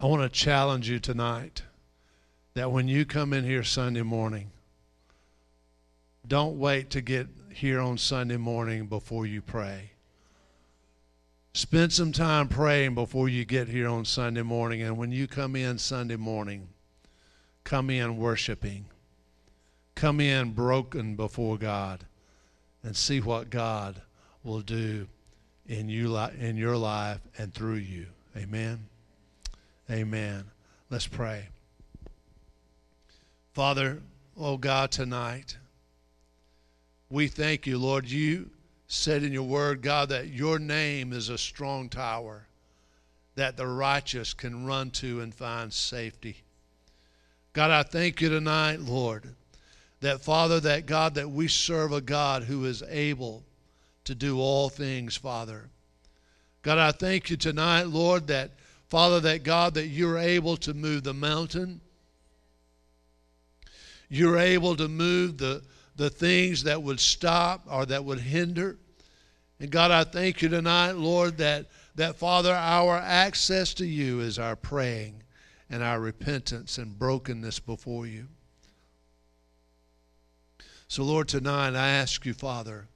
I 0.00 0.06
want 0.06 0.22
to 0.22 0.28
challenge 0.28 0.88
you 0.88 1.00
tonight 1.00 1.62
that 2.54 2.70
when 2.70 2.86
you 2.86 3.04
come 3.04 3.32
in 3.32 3.44
here 3.44 3.64
Sunday 3.64 4.02
morning, 4.02 4.52
don't 6.26 6.58
wait 6.58 6.90
to 6.90 7.00
get 7.00 7.26
here 7.52 7.80
on 7.80 7.98
Sunday 7.98 8.36
morning 8.36 8.86
before 8.86 9.26
you 9.26 9.42
pray. 9.42 9.90
Spend 11.52 11.92
some 11.92 12.12
time 12.12 12.46
praying 12.46 12.94
before 12.94 13.28
you 13.28 13.44
get 13.44 13.66
here 13.66 13.88
on 13.88 14.04
Sunday 14.04 14.42
morning. 14.42 14.82
And 14.82 14.96
when 14.96 15.10
you 15.10 15.26
come 15.26 15.56
in 15.56 15.78
Sunday 15.78 16.14
morning, 16.14 16.68
come 17.64 17.90
in 17.90 18.18
worshiping. 18.18 18.84
Come 19.96 20.20
in 20.20 20.52
broken 20.52 21.16
before 21.16 21.58
God 21.58 22.04
and 22.84 22.96
see 22.96 23.20
what 23.20 23.50
God 23.50 24.00
will 24.44 24.60
do 24.60 25.08
in, 25.66 25.88
you, 25.88 26.16
in 26.38 26.56
your 26.56 26.76
life 26.76 27.18
and 27.36 27.52
through 27.52 27.76
you. 27.76 28.06
Amen. 28.36 28.86
Amen. 29.90 30.44
Let's 30.90 31.06
pray. 31.06 31.48
Father, 33.54 34.02
oh 34.36 34.58
God, 34.58 34.90
tonight, 34.90 35.56
we 37.08 37.26
thank 37.26 37.66
you, 37.66 37.78
Lord. 37.78 38.10
You 38.10 38.50
said 38.86 39.22
in 39.22 39.32
your 39.32 39.44
word, 39.44 39.80
God, 39.80 40.10
that 40.10 40.28
your 40.28 40.58
name 40.58 41.12
is 41.12 41.30
a 41.30 41.38
strong 41.38 41.88
tower 41.88 42.46
that 43.34 43.56
the 43.56 43.66
righteous 43.66 44.34
can 44.34 44.66
run 44.66 44.90
to 44.90 45.20
and 45.20 45.34
find 45.34 45.72
safety. 45.72 46.42
God, 47.54 47.70
I 47.70 47.82
thank 47.82 48.20
you 48.20 48.28
tonight, 48.28 48.80
Lord, 48.80 49.34
that 50.00 50.20
Father, 50.20 50.60
that 50.60 50.86
God, 50.86 51.14
that 51.14 51.30
we 51.30 51.48
serve 51.48 51.92
a 51.92 52.00
God 52.00 52.42
who 52.42 52.66
is 52.66 52.82
able 52.82 53.42
to 54.04 54.14
do 54.14 54.38
all 54.38 54.68
things, 54.68 55.16
Father. 55.16 55.70
God, 56.62 56.78
I 56.78 56.92
thank 56.92 57.30
you 57.30 57.36
tonight, 57.36 57.86
Lord, 57.86 58.26
that 58.26 58.50
Father, 58.88 59.20
that 59.20 59.42
God, 59.42 59.74
that 59.74 59.88
you're 59.88 60.18
able 60.18 60.56
to 60.58 60.72
move 60.72 61.04
the 61.04 61.14
mountain. 61.14 61.80
You're 64.08 64.38
able 64.38 64.76
to 64.76 64.88
move 64.88 65.36
the, 65.36 65.62
the 65.96 66.08
things 66.08 66.64
that 66.64 66.82
would 66.82 66.98
stop 66.98 67.66
or 67.70 67.84
that 67.86 68.04
would 68.04 68.20
hinder. 68.20 68.78
And 69.60 69.70
God, 69.70 69.90
I 69.90 70.04
thank 70.04 70.40
you 70.40 70.48
tonight, 70.48 70.92
Lord, 70.92 71.36
that, 71.38 71.66
that 71.96 72.16
Father, 72.16 72.54
our 72.54 72.96
access 72.96 73.74
to 73.74 73.86
you 73.86 74.20
is 74.20 74.38
our 74.38 74.56
praying 74.56 75.22
and 75.68 75.82
our 75.82 76.00
repentance 76.00 76.78
and 76.78 76.98
brokenness 76.98 77.58
before 77.58 78.06
you. 78.06 78.28
So, 80.86 81.02
Lord, 81.02 81.28
tonight 81.28 81.74
I 81.74 81.88
ask 81.88 82.24
you, 82.24 82.32
Father, 82.32 82.88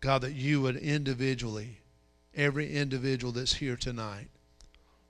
God, 0.00 0.20
that 0.20 0.34
you 0.34 0.60
would 0.60 0.76
individually 0.76 1.78
every 2.36 2.72
individual 2.72 3.32
that's 3.32 3.54
here 3.54 3.76
tonight. 3.76 4.28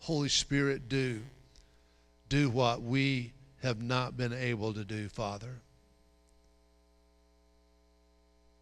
Holy 0.00 0.28
Spirit, 0.28 0.88
do. 0.88 1.20
Do 2.28 2.48
what 2.48 2.82
we 2.82 3.32
have 3.62 3.82
not 3.82 4.16
been 4.16 4.32
able 4.32 4.72
to 4.72 4.84
do, 4.84 5.08
Father. 5.08 5.56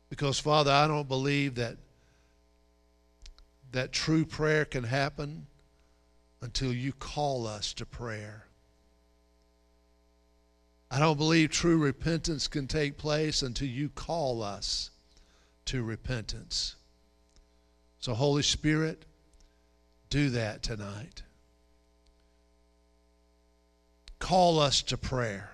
Because, 0.08 0.38
Father, 0.38 0.70
I 0.70 0.86
don't 0.86 1.08
believe 1.08 1.56
that 1.56 1.76
that 3.72 3.92
true 3.92 4.24
prayer 4.24 4.64
can 4.64 4.84
happen 4.84 5.46
until 6.40 6.72
you 6.72 6.92
call 6.92 7.46
us 7.46 7.72
to 7.74 7.84
prayer. 7.84 8.46
I 10.90 11.00
don't 11.00 11.18
believe 11.18 11.50
true 11.50 11.78
repentance 11.78 12.46
can 12.46 12.68
take 12.68 12.96
place 12.96 13.42
until 13.42 13.66
you 13.66 13.88
call 13.88 14.42
us 14.42 14.90
to 15.64 15.82
repentance. 15.82 16.76
So, 18.04 18.12
Holy 18.12 18.42
Spirit, 18.42 19.06
do 20.10 20.28
that 20.28 20.62
tonight. 20.62 21.22
Call 24.18 24.58
us 24.60 24.82
to 24.82 24.98
prayer. 24.98 25.52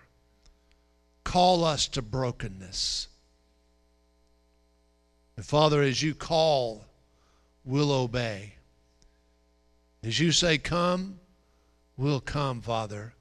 Call 1.23 1.63
us 1.63 1.87
to 1.87 2.03
brokenness. 2.03 3.07
And 5.37 5.47
Father, 5.47 5.81
as 5.81 6.03
you 6.03 6.13
call, 6.13 6.87
we'll 7.65 7.93
obey. 7.93 8.55
As 10.03 10.19
you 10.19 10.33
say, 10.33 10.59
come, 10.59 11.21
we'll 11.97 12.19
come, 12.21 12.63
Father. 12.63 13.15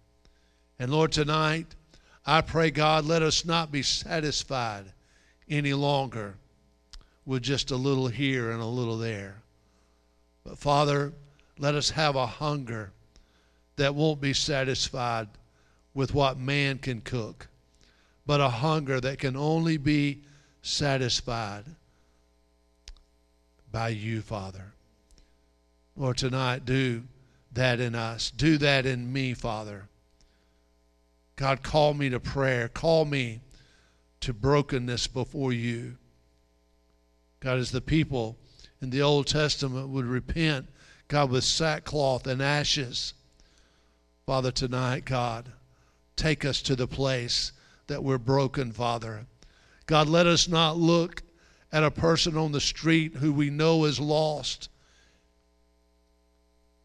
And 0.80 0.90
Lord, 0.90 1.12
tonight, 1.12 1.68
I 2.26 2.42
pray, 2.42 2.72
God, 2.72 3.06
let 3.06 3.22
us 3.22 3.46
not 3.46 3.72
be 3.72 3.84
satisfied 3.84 4.86
any 5.48 5.76
longer 5.76 6.34
with 7.26 7.44
just 7.44 7.72
a 7.72 7.76
little 7.76 8.08
here 8.08 8.52
and 8.52 8.62
a 8.62 8.66
little 8.66 8.98
there. 8.98 9.42
But 10.44 10.58
Father, 10.58 11.14
let 11.58 11.76
us 11.76 11.92
have 11.92 12.16
a 12.16 12.26
hunger 12.26 12.92
that 13.76 13.96
won't 13.96 14.22
be 14.22 14.34
satisfied 14.34 15.28
with 15.94 16.14
what 16.14 16.38
man 16.38 16.78
can 16.78 17.02
cook, 17.02 17.48
but 18.26 18.42
a 18.42 18.50
hunger 18.50 19.00
that 19.00 19.20
can 19.20 19.36
only 19.36 19.78
be 19.78 20.22
satisfied 20.62 21.66
by 23.72 23.90
you, 23.90 24.22
Father. 24.22 24.74
Lord, 25.96 26.18
tonight, 26.18 26.66
do 26.66 27.04
that 27.52 27.80
in 27.80 27.96
us. 27.96 28.32
Do 28.32 28.58
that 28.58 28.86
in 28.86 29.12
me, 29.12 29.34
Father. 29.34 29.88
God, 31.36 31.64
call 31.64 31.94
me 31.94 32.10
to 32.10 32.20
prayer. 32.20 32.68
Call 32.68 33.06
me 33.06 33.42
to 34.22 34.34
brokenness 34.34 35.08
before 35.08 35.54
you. 35.54 35.98
God, 37.40 37.58
as 37.58 37.72
the 37.72 37.82
people 37.82 38.38
in 38.82 38.90
the 38.90 39.02
Old 39.02 39.28
Testament 39.28 39.90
would 39.90 40.06
repent, 40.06 40.68
God, 41.08 41.32
with 41.32 41.44
sackcloth 41.44 42.28
and 42.28 42.42
ashes. 42.42 43.14
Father, 44.26 44.52
tonight, 44.52 45.06
God, 45.06 45.52
take 46.16 46.46
us 46.46 46.62
to 46.64 46.76
the 46.76 46.88
place 46.88 47.52
that 47.88 48.04
we're 48.04 48.18
broken, 48.18 48.72
Father. 48.72 49.26
God, 49.86 50.08
let 50.08 50.28
us 50.28 50.48
not 50.48 50.78
look 50.78 51.24
at 51.72 51.84
a 51.84 51.92
person 51.92 52.38
on 52.38 52.52
the 52.52 52.62
street 52.62 53.16
who 53.16 53.32
we 53.32 53.50
know 53.50 53.86
is 53.86 54.00
lost 54.00 54.70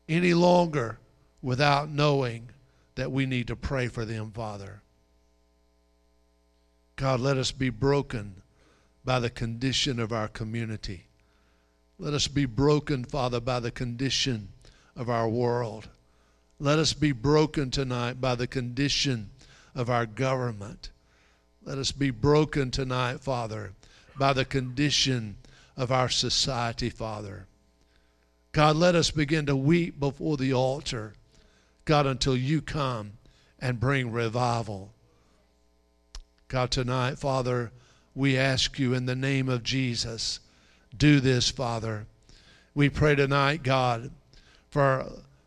any 0.09 0.35
longer 0.35 0.99
without 1.43 1.91
knowing 1.91 2.49
that 2.95 3.11
we 3.11 3.27
need 3.27 3.49
to 3.49 3.57
pray 3.57 3.89
for 3.89 4.05
them, 4.05 4.31
Father. 4.31 4.83
God, 6.97 7.21
let 7.21 7.37
us 7.37 7.51
be 7.51 7.71
broken 7.71 8.43
by 9.05 9.21
the 9.21 9.31
condition 9.31 10.01
of 10.01 10.13
our 10.13 10.29
community. 10.29 11.07
Let 11.99 12.15
us 12.15 12.27
be 12.27 12.47
broken, 12.47 13.05
Father, 13.05 13.41
by 13.41 13.61
the 13.61 13.71
condition 13.71 14.49
of 14.97 15.09
our 15.09 15.29
world. 15.29 15.89
Let 16.59 16.79
us 16.79 16.93
be 16.93 17.13
broken 17.13 17.71
tonight 17.71 18.21
by 18.21 18.35
the 18.35 18.47
condition 18.47 19.31
of 19.75 19.91
our 19.91 20.07
government. 20.07 20.91
Let 21.63 21.79
us 21.79 21.93
be 21.93 22.11
broken 22.11 22.71
tonight, 22.71 23.21
Father, 23.21 23.73
by 24.19 24.33
the 24.33 24.45
condition 24.45 25.37
of 25.77 25.91
our 25.91 26.09
society, 26.09 26.91
Father. 26.91 27.47
God, 28.53 28.77
let 28.77 28.95
us 28.95 29.11
begin 29.11 29.47
to 29.47 29.57
weep 29.57 29.99
before 29.99 30.37
the 30.37 30.53
altar, 30.53 31.15
God, 31.85 32.07
until 32.07 32.37
you 32.37 32.63
come 32.63 33.15
and 33.59 33.81
bring 33.81 34.13
revival. 34.13 34.93
God, 36.49 36.71
tonight, 36.71 37.19
Father, 37.19 37.73
we 38.15 38.39
ask 38.39 38.79
you 38.79 38.95
in 38.95 39.07
the 39.07 39.17
name 39.17 39.49
of 39.49 39.63
Jesus, 39.63 40.41
do 40.97 41.21
this, 41.21 41.51
Father. 41.51 42.07
We 42.75 42.89
pray 42.89 43.15
tonight, 43.17 43.63
God, 43.63 44.11
for 44.71 45.07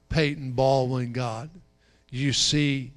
Peyton 0.09 0.51
Baldwin, 0.51 1.13
God. 1.13 1.49
You 2.09 2.33
see 2.33 2.91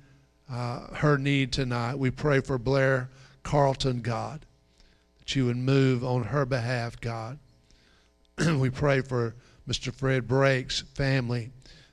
uh, 0.51 0.95
her 0.95 1.19
need 1.19 1.53
tonight. 1.53 1.97
We 1.97 2.11
pray 2.11 2.41
for 2.41 2.59
Blair 2.59 3.09
Carlton, 3.43 4.01
God, 4.01 4.45
that 5.19 5.35
you 5.37 5.47
would 5.47 5.57
move 5.57 6.05
on 6.05 6.25
her 6.25 6.45
behalf, 6.45 7.01
God. 7.01 7.39
we 8.39 8.71
pray 8.71 9.01
for 9.01 9.35
Mr. 9.69 9.95
Fred 9.95 10.27
Brake's 10.27 10.81
family, 10.95 11.51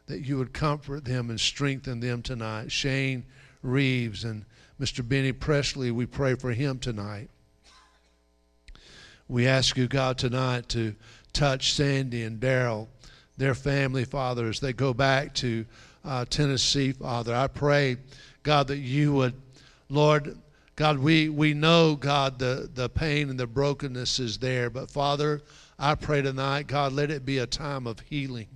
that 0.07 0.21
you 0.21 0.38
would 0.38 0.53
comfort 0.53 1.05
them 1.05 1.30
and 1.30 1.39
strengthen 1.39 1.99
them 1.99 2.21
tonight. 2.21 2.71
Shane 2.71 3.23
Reeves 3.61 4.23
and 4.23 4.45
Mr. 4.80 5.07
Benny 5.07 5.32
Presley, 5.32 5.91
we 5.91 6.05
pray 6.05 6.36
for 6.36 6.51
him 6.51 6.80
tonight. 6.80 7.30
We 9.30 9.45
ask 9.45 9.75
you, 9.75 9.88
God, 9.88 10.17
tonight 10.17 10.69
to 10.69 10.95
touch 11.34 11.73
Sandy 11.73 12.23
and 12.23 12.39
Daryl, 12.39 12.88
their 13.36 13.55
family, 13.55 14.05
Father, 14.05 14.47
as 14.47 14.61
they 14.61 14.71
go 14.71 14.93
back 14.93 15.34
to 15.36 15.65
uh, 16.05 16.23
Tennessee, 16.30 16.93
Father. 16.93 17.36
I 17.36 17.47
pray, 17.47 17.97
God, 18.43 18.67
that 18.67 18.78
you 18.78 19.11
would, 19.11 19.34
Lord, 19.89 20.38
God, 20.78 20.99
we, 20.99 21.28
we 21.28 21.53
know, 21.53 21.95
God, 21.95 22.39
the, 22.39 22.69
the 22.73 22.88
pain 22.88 23.30
and 23.30 23.38
the 23.38 23.47
brokenness 23.47 24.17
is 24.19 24.38
there, 24.38 24.69
but 24.69 24.89
Father, 24.89 25.41
I 25.78 25.95
pray 25.95 26.21
tonight, 26.21 26.67
God, 26.67 26.93
let 26.93 27.11
it 27.11 27.25
be 27.25 27.39
a 27.39 27.47
time 27.47 27.86
of 27.86 27.99
healing. 27.99 28.47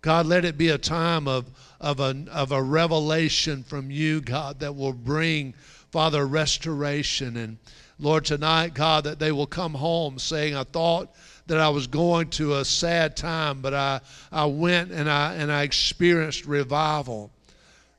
God, 0.00 0.26
let 0.26 0.44
it 0.44 0.58
be 0.58 0.70
a 0.70 0.78
time 0.78 1.28
of, 1.28 1.48
of, 1.82 2.00
a, 2.00 2.24
of 2.30 2.52
a 2.52 2.62
revelation 2.62 3.62
from 3.62 3.90
you, 3.90 4.22
God, 4.22 4.60
that 4.60 4.74
will 4.74 4.92
bring, 4.94 5.52
Father, 5.90 6.26
restoration 6.26 7.36
and 7.36 7.58
Lord, 7.98 8.24
tonight, 8.24 8.74
God, 8.74 9.04
that 9.04 9.20
they 9.20 9.30
will 9.30 9.46
come 9.46 9.74
home 9.74 10.18
saying, 10.18 10.56
I 10.56 10.64
thought 10.64 11.14
that 11.46 11.58
I 11.58 11.68
was 11.68 11.86
going 11.86 12.30
to 12.30 12.56
a 12.56 12.64
sad 12.64 13.16
time, 13.16 13.60
but 13.60 13.74
I, 13.74 14.00
I 14.32 14.46
went 14.46 14.90
and 14.90 15.08
I, 15.08 15.34
and 15.34 15.52
I 15.52 15.62
experienced 15.62 16.44
revival. 16.44 17.30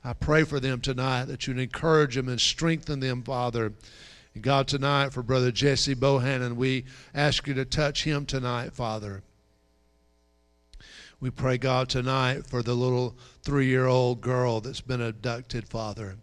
I 0.04 0.12
pray 0.12 0.44
for 0.44 0.60
them 0.60 0.82
tonight 0.82 1.26
that 1.26 1.48
you'd 1.48 1.58
encourage 1.58 2.16
them 2.16 2.28
and 2.28 2.42
strengthen 2.42 3.00
them, 3.00 3.24
Father. 3.24 3.72
And 4.34 4.44
God, 4.44 4.68
tonight 4.68 5.14
for 5.14 5.24
Brother 5.24 5.52
Jesse 5.52 5.96
Bohannon, 5.96 6.58
we 6.58 6.84
ask 7.14 7.48
you 7.48 7.54
to 7.54 7.64
touch 7.64 8.04
him 8.04 8.26
tonight, 8.26 8.74
Father. 8.74 9.24
We 11.24 11.30
pray, 11.30 11.58
God, 11.58 11.88
tonight 11.88 12.46
for 12.48 12.62
the 12.62 12.74
little 12.74 13.16
three 13.44 13.68
year 13.68 13.86
old 13.86 14.20
girl 14.20 14.60
that's 14.60 14.82
been 14.82 15.00
abducted, 15.00 15.70
Father. 15.70 16.18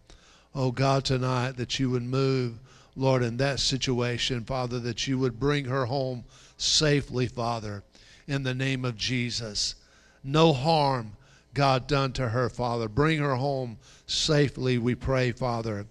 Oh, 0.55 0.73
God, 0.73 1.07
tonight 1.07 1.53
that 1.53 1.79
you 1.79 1.89
would 1.89 2.03
move 2.03 2.61
Lord, 2.95 3.23
in 3.23 3.39
that 3.39 3.61
situation, 3.61 4.45
Father, 4.45 4.79
that 4.81 5.09
you 5.09 5.19
would 5.19 5.41
bring 5.41 5.65
her 5.65 5.87
home 5.87 6.25
safely, 6.59 7.29
Father, 7.29 7.83
in 8.27 8.43
the 8.43 8.53
name 8.53 8.85
of 8.85 8.99
Jesus. 8.99 9.77
No 10.23 10.53
harm, 10.53 11.17
God, 11.55 11.87
done 11.87 12.13
to 12.13 12.29
her, 12.29 12.51
Father. 12.51 12.87
Bring 12.87 13.21
her 13.21 13.37
home 13.37 13.79
safely, 14.05 14.77
we 14.77 14.95
pray, 14.95 15.33
Father. 15.33 15.87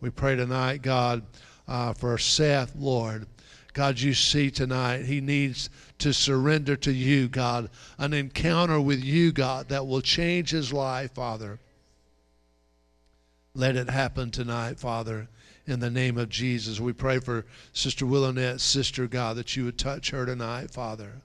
We 0.00 0.08
pray 0.08 0.36
tonight, 0.36 0.80
God, 0.80 1.22
uh, 1.68 1.92
for 1.92 2.16
Seth, 2.16 2.74
Lord. 2.76 3.26
God, 3.74 4.00
you 4.00 4.14
see 4.14 4.50
tonight, 4.50 5.04
he 5.04 5.20
needs 5.20 5.68
to 5.98 6.14
surrender 6.14 6.76
to 6.76 6.92
you, 6.92 7.28
God, 7.28 7.68
an 7.98 8.14
encounter 8.14 8.80
with 8.80 9.04
you, 9.04 9.30
God, 9.30 9.68
that 9.68 9.86
will 9.86 10.00
change 10.00 10.50
his 10.50 10.72
life, 10.72 11.12
Father. 11.12 11.58
Let 13.54 13.76
it 13.76 13.90
happen 13.90 14.30
tonight, 14.30 14.80
Father 14.80 15.28
in 15.66 15.80
the 15.80 15.90
name 15.90 16.18
of 16.18 16.28
Jesus. 16.28 16.80
We 16.80 16.92
pray 16.92 17.18
for 17.18 17.46
Sister 17.72 18.04
Willowette's 18.04 18.62
sister, 18.62 19.06
God, 19.06 19.36
that 19.36 19.56
you 19.56 19.64
would 19.64 19.78
touch 19.78 20.10
her 20.10 20.26
tonight, 20.26 20.70
Father. 20.70 21.22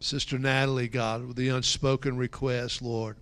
Sister 0.00 0.38
Natalie, 0.38 0.88
God, 0.88 1.26
with 1.26 1.36
the 1.36 1.48
unspoken 1.48 2.16
request, 2.16 2.82
Lord. 2.82 3.16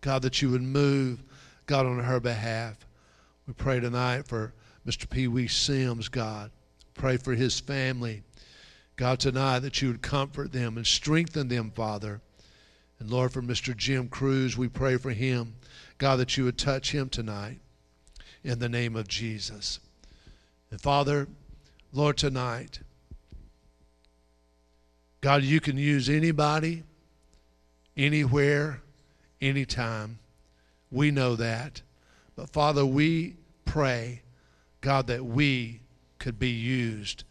God, 0.00 0.22
that 0.22 0.42
you 0.42 0.50
would 0.50 0.62
move, 0.62 1.22
God, 1.66 1.86
on 1.86 2.00
her 2.00 2.20
behalf. 2.20 2.76
We 3.46 3.54
pray 3.54 3.80
tonight 3.80 4.26
for 4.26 4.52
Mr. 4.86 5.08
Pee 5.08 5.28
Wee 5.28 5.48
Sims, 5.48 6.08
God. 6.08 6.50
Pray 6.96 7.18
for 7.18 7.34
his 7.34 7.60
family. 7.60 8.22
God, 8.96 9.20
tonight 9.20 9.60
that 9.60 9.82
you 9.82 9.88
would 9.88 10.00
comfort 10.00 10.52
them 10.52 10.76
and 10.78 10.86
strengthen 10.86 11.48
them, 11.48 11.70
Father. 11.70 12.22
And 12.98 13.10
Lord, 13.10 13.32
for 13.32 13.42
Mr. 13.42 13.76
Jim 13.76 14.08
Cruz, 14.08 14.56
we 14.56 14.68
pray 14.68 14.96
for 14.96 15.10
him. 15.10 15.54
God, 15.98 16.16
that 16.16 16.36
you 16.36 16.44
would 16.44 16.56
touch 16.56 16.92
him 16.92 17.10
tonight 17.10 17.58
in 18.42 18.58
the 18.58 18.68
name 18.68 18.96
of 18.96 19.08
Jesus. 19.08 19.78
And 20.70 20.80
Father, 20.80 21.28
Lord, 21.92 22.16
tonight, 22.16 22.80
God, 25.20 25.42
you 25.42 25.60
can 25.60 25.76
use 25.76 26.08
anybody, 26.08 26.82
anywhere, 27.96 28.80
anytime. 29.42 30.18
We 30.90 31.10
know 31.10 31.36
that. 31.36 31.82
But 32.34 32.50
Father, 32.50 32.86
we 32.86 33.36
pray, 33.66 34.22
God, 34.80 35.08
that 35.08 35.24
we 35.24 35.80
could 36.18 36.38
be 36.38 36.50
used, 36.50 37.24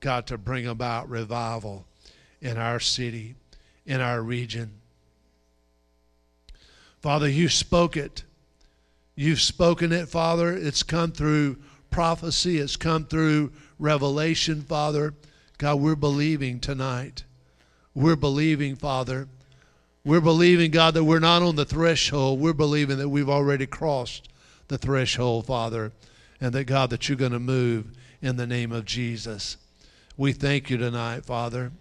God, 0.00 0.26
to 0.28 0.38
bring 0.38 0.66
about 0.66 1.08
revival 1.08 1.86
in 2.40 2.56
our 2.56 2.80
city, 2.80 3.34
in 3.86 4.00
our 4.00 4.22
region. 4.22 4.72
Father, 7.00 7.28
you 7.28 7.48
spoke 7.48 7.96
it 7.96 8.24
You've 9.20 9.42
spoken 9.42 9.92
it, 9.92 10.08
Father. 10.08 10.56
It's 10.56 10.82
come 10.82 11.12
through 11.12 11.58
prophecy 11.90 12.56
it's 12.56 12.76
come 12.76 13.04
through 13.04 13.52
revelation, 13.78 14.62
Father. 14.62 15.12
God, 15.58 15.74
we're 15.78 15.94
believing 15.94 16.58
tonight. 16.58 17.24
We're 17.94 18.16
believing, 18.16 18.76
Father. 18.76 19.28
We're 20.06 20.22
believing, 20.22 20.70
God, 20.70 20.94
that 20.94 21.04
we're 21.04 21.18
not 21.18 21.42
on 21.42 21.56
the 21.56 21.66
threshold. 21.66 22.40
We're 22.40 22.54
believing 22.54 22.96
that 22.96 23.10
we've 23.10 23.28
already 23.28 23.66
crossed 23.66 24.30
the 24.68 24.78
threshold, 24.78 25.44
Father, 25.44 25.92
and 26.40 26.54
that, 26.54 26.64
God, 26.64 26.88
that 26.88 27.06
you're 27.06 27.18
going 27.18 27.32
to 27.32 27.38
move 27.38 27.88
in 28.22 28.36
the 28.36 28.46
name 28.46 28.72
of 28.72 28.84
Jesus. 28.84 29.56
We 30.16 30.32
thank 30.32 30.70
you 30.70 30.76
tonight, 30.76 31.24
Father. 31.24 31.72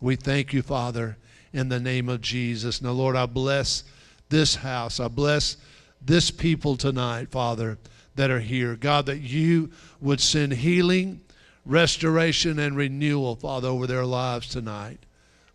We 0.00 0.16
thank 0.16 0.52
you, 0.52 0.62
Father, 0.62 1.16
in 1.52 1.68
the 1.68 1.80
name 1.80 2.08
of 2.08 2.20
Jesus. 2.20 2.82
Now, 2.82 2.92
Lord, 2.92 3.16
I 3.16 3.26
bless 3.26 3.84
this 4.28 4.56
house. 4.56 4.98
I 4.98 5.08
bless 5.08 5.56
this 6.00 6.30
people 6.30 6.76
tonight, 6.76 7.30
Father, 7.30 7.78
that 8.14 8.30
are 8.30 8.40
here. 8.40 8.76
God, 8.76 9.06
that 9.06 9.18
you 9.18 9.70
would 10.00 10.20
send 10.20 10.52
healing, 10.52 11.20
restoration, 11.66 12.58
and 12.58 12.76
renewal, 12.76 13.36
Father, 13.36 13.68
over 13.68 13.86
their 13.86 14.06
lives 14.06 14.48
tonight. 14.48 15.00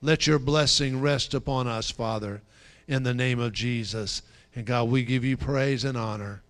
Let 0.01 0.27
your 0.27 0.39
blessing 0.39 1.01
rest 1.01 1.33
upon 1.33 1.67
us, 1.67 1.89
Father, 1.89 2.41
in 2.87 3.03
the 3.03 3.13
name 3.13 3.39
of 3.39 3.53
Jesus. 3.53 4.21
And 4.55 4.65
God, 4.65 4.89
we 4.89 5.03
give 5.03 5.25
you 5.25 5.35
praise 5.35 5.83
and 5.83 5.97
honor. 5.97 6.43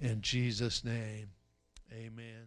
In 0.00 0.22
Jesus' 0.22 0.84
name, 0.84 1.28
amen. 1.92 2.41